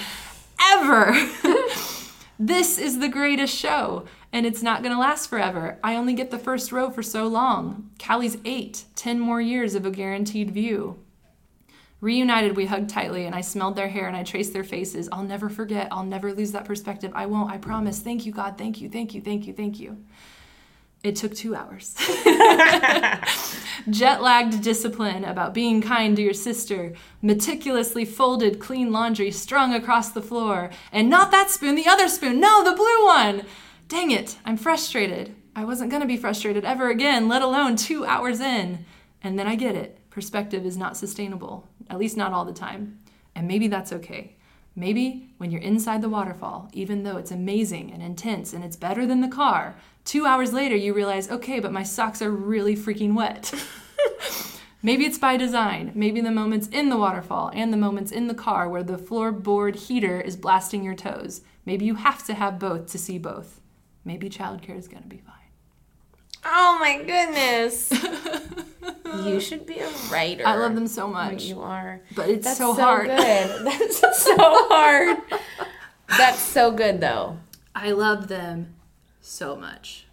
[0.72, 1.14] Ever.
[2.40, 5.78] This is the greatest show, and it's not gonna last forever.
[5.84, 7.92] I only get the first row for so long.
[8.00, 11.00] Callie's eight, ten more years of a guaranteed view.
[12.02, 15.08] Reunited, we hugged tightly, and I smelled their hair and I traced their faces.
[15.12, 15.88] I'll never forget.
[15.92, 17.12] I'll never lose that perspective.
[17.16, 17.52] I won't.
[17.52, 18.00] I promise.
[18.00, 18.58] Thank you, God.
[18.58, 18.90] Thank you.
[18.90, 19.22] Thank you.
[19.22, 19.54] Thank you.
[19.54, 20.04] Thank you.
[21.04, 21.96] It took two hours.
[23.90, 30.12] Jet lagged discipline about being kind to your sister, meticulously folded clean laundry strung across
[30.12, 33.44] the floor, and not that spoon, the other spoon, no, the blue one.
[33.90, 35.36] Dang it, I'm frustrated.
[35.56, 38.86] I wasn't gonna be frustrated ever again, let alone two hours in.
[39.22, 40.00] And then I get it.
[40.10, 43.00] Perspective is not sustainable, at least not all the time.
[43.36, 44.38] And maybe that's okay.
[44.76, 49.06] Maybe when you're inside the waterfall, even though it's amazing and intense and it's better
[49.06, 53.14] than the car, two hours later you realize, okay, but my socks are really freaking
[53.14, 53.54] wet.
[54.86, 55.92] Maybe it's by design.
[55.96, 59.76] Maybe the moments in the waterfall and the moments in the car where the floorboard
[59.76, 61.42] heater is blasting your toes.
[61.66, 63.62] Maybe you have to have both to see both.
[64.04, 65.34] Maybe childcare is going to be fine.
[66.44, 67.94] Oh my goodness.
[69.22, 70.46] you should be a writer.
[70.46, 71.44] I love them so much.
[71.44, 72.02] You are.
[72.16, 73.08] But it's That's so hard.
[73.08, 73.18] good.
[73.66, 75.18] That's so hard.
[76.08, 77.38] That's so good though.
[77.76, 78.76] I love them
[79.22, 80.06] so much.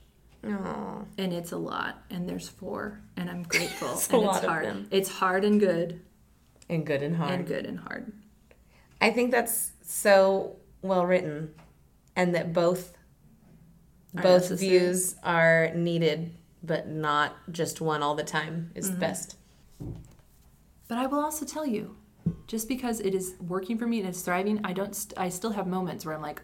[0.44, 1.04] Oh.
[1.18, 2.02] And it's a lot.
[2.10, 3.00] And there's four.
[3.16, 3.88] And I'm grateful.
[3.88, 4.64] a and lot it's of hard.
[4.66, 4.88] them.
[4.90, 6.00] It's hard and good.
[6.68, 7.30] And good and hard.
[7.32, 8.12] And good and hard.
[9.00, 11.54] I think that's so well written
[12.16, 12.96] and that both
[14.16, 14.68] Are both necessary.
[14.78, 16.32] views are needed
[16.62, 19.00] but not just one all the time is the mm-hmm.
[19.00, 19.36] best.
[20.88, 21.96] But I will also tell you,
[22.46, 24.94] just because it is working for me and it's thriving, I don't.
[24.94, 26.42] St- I still have moments where I'm like,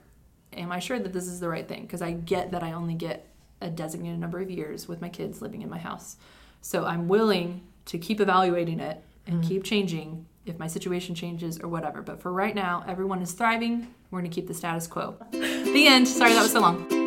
[0.53, 2.95] "Am I sure that this is the right thing?" Because I get that I only
[2.95, 3.29] get
[3.61, 6.17] a designated number of years with my kids living in my house,
[6.61, 9.49] so I'm willing to keep evaluating it and mm-hmm.
[9.49, 12.03] keep changing if my situation changes or whatever.
[12.03, 13.93] But for right now, everyone is thriving.
[14.11, 15.17] We're gonna keep the status quo.
[15.33, 16.09] The end.
[16.09, 17.06] Sorry that was so long.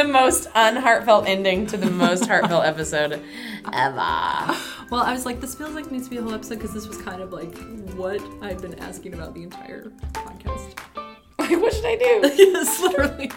[0.00, 3.22] The most unheartfelt ending to the most heartfelt episode
[3.70, 4.56] ever.
[4.90, 6.72] Well, I was like, this feels like it needs to be a whole episode because
[6.72, 7.54] this was kind of like
[7.96, 10.78] what I've been asking about the entire podcast.
[11.38, 12.32] Like, what should I do?
[12.36, 13.30] yes, literally.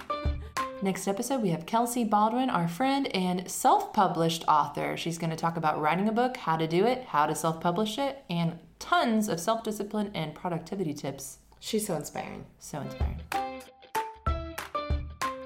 [0.82, 4.97] Next episode, we have Kelsey Baldwin, our friend and self published author.
[4.97, 7.61] She's going to talk about writing a book, how to do it, how to self
[7.61, 11.39] publish it, and tons of self discipline and productivity tips.
[11.59, 12.45] She's so inspiring.
[12.59, 13.22] So inspiring.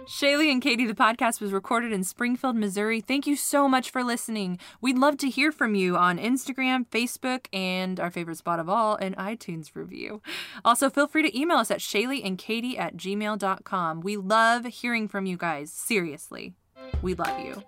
[0.08, 3.02] Shaylee and Katie, the podcast was recorded in Springfield, Missouri.
[3.02, 4.58] Thank you so much for listening.
[4.80, 8.96] We'd love to hear from you on Instagram, Facebook, and our favorite spot of all,
[8.96, 10.22] an iTunes review.
[10.64, 14.00] Also, feel free to email us at shayleeandkatie at gmail.com.
[14.00, 15.74] We love hearing from you guys.
[15.74, 16.54] Seriously,
[17.02, 17.62] we love you.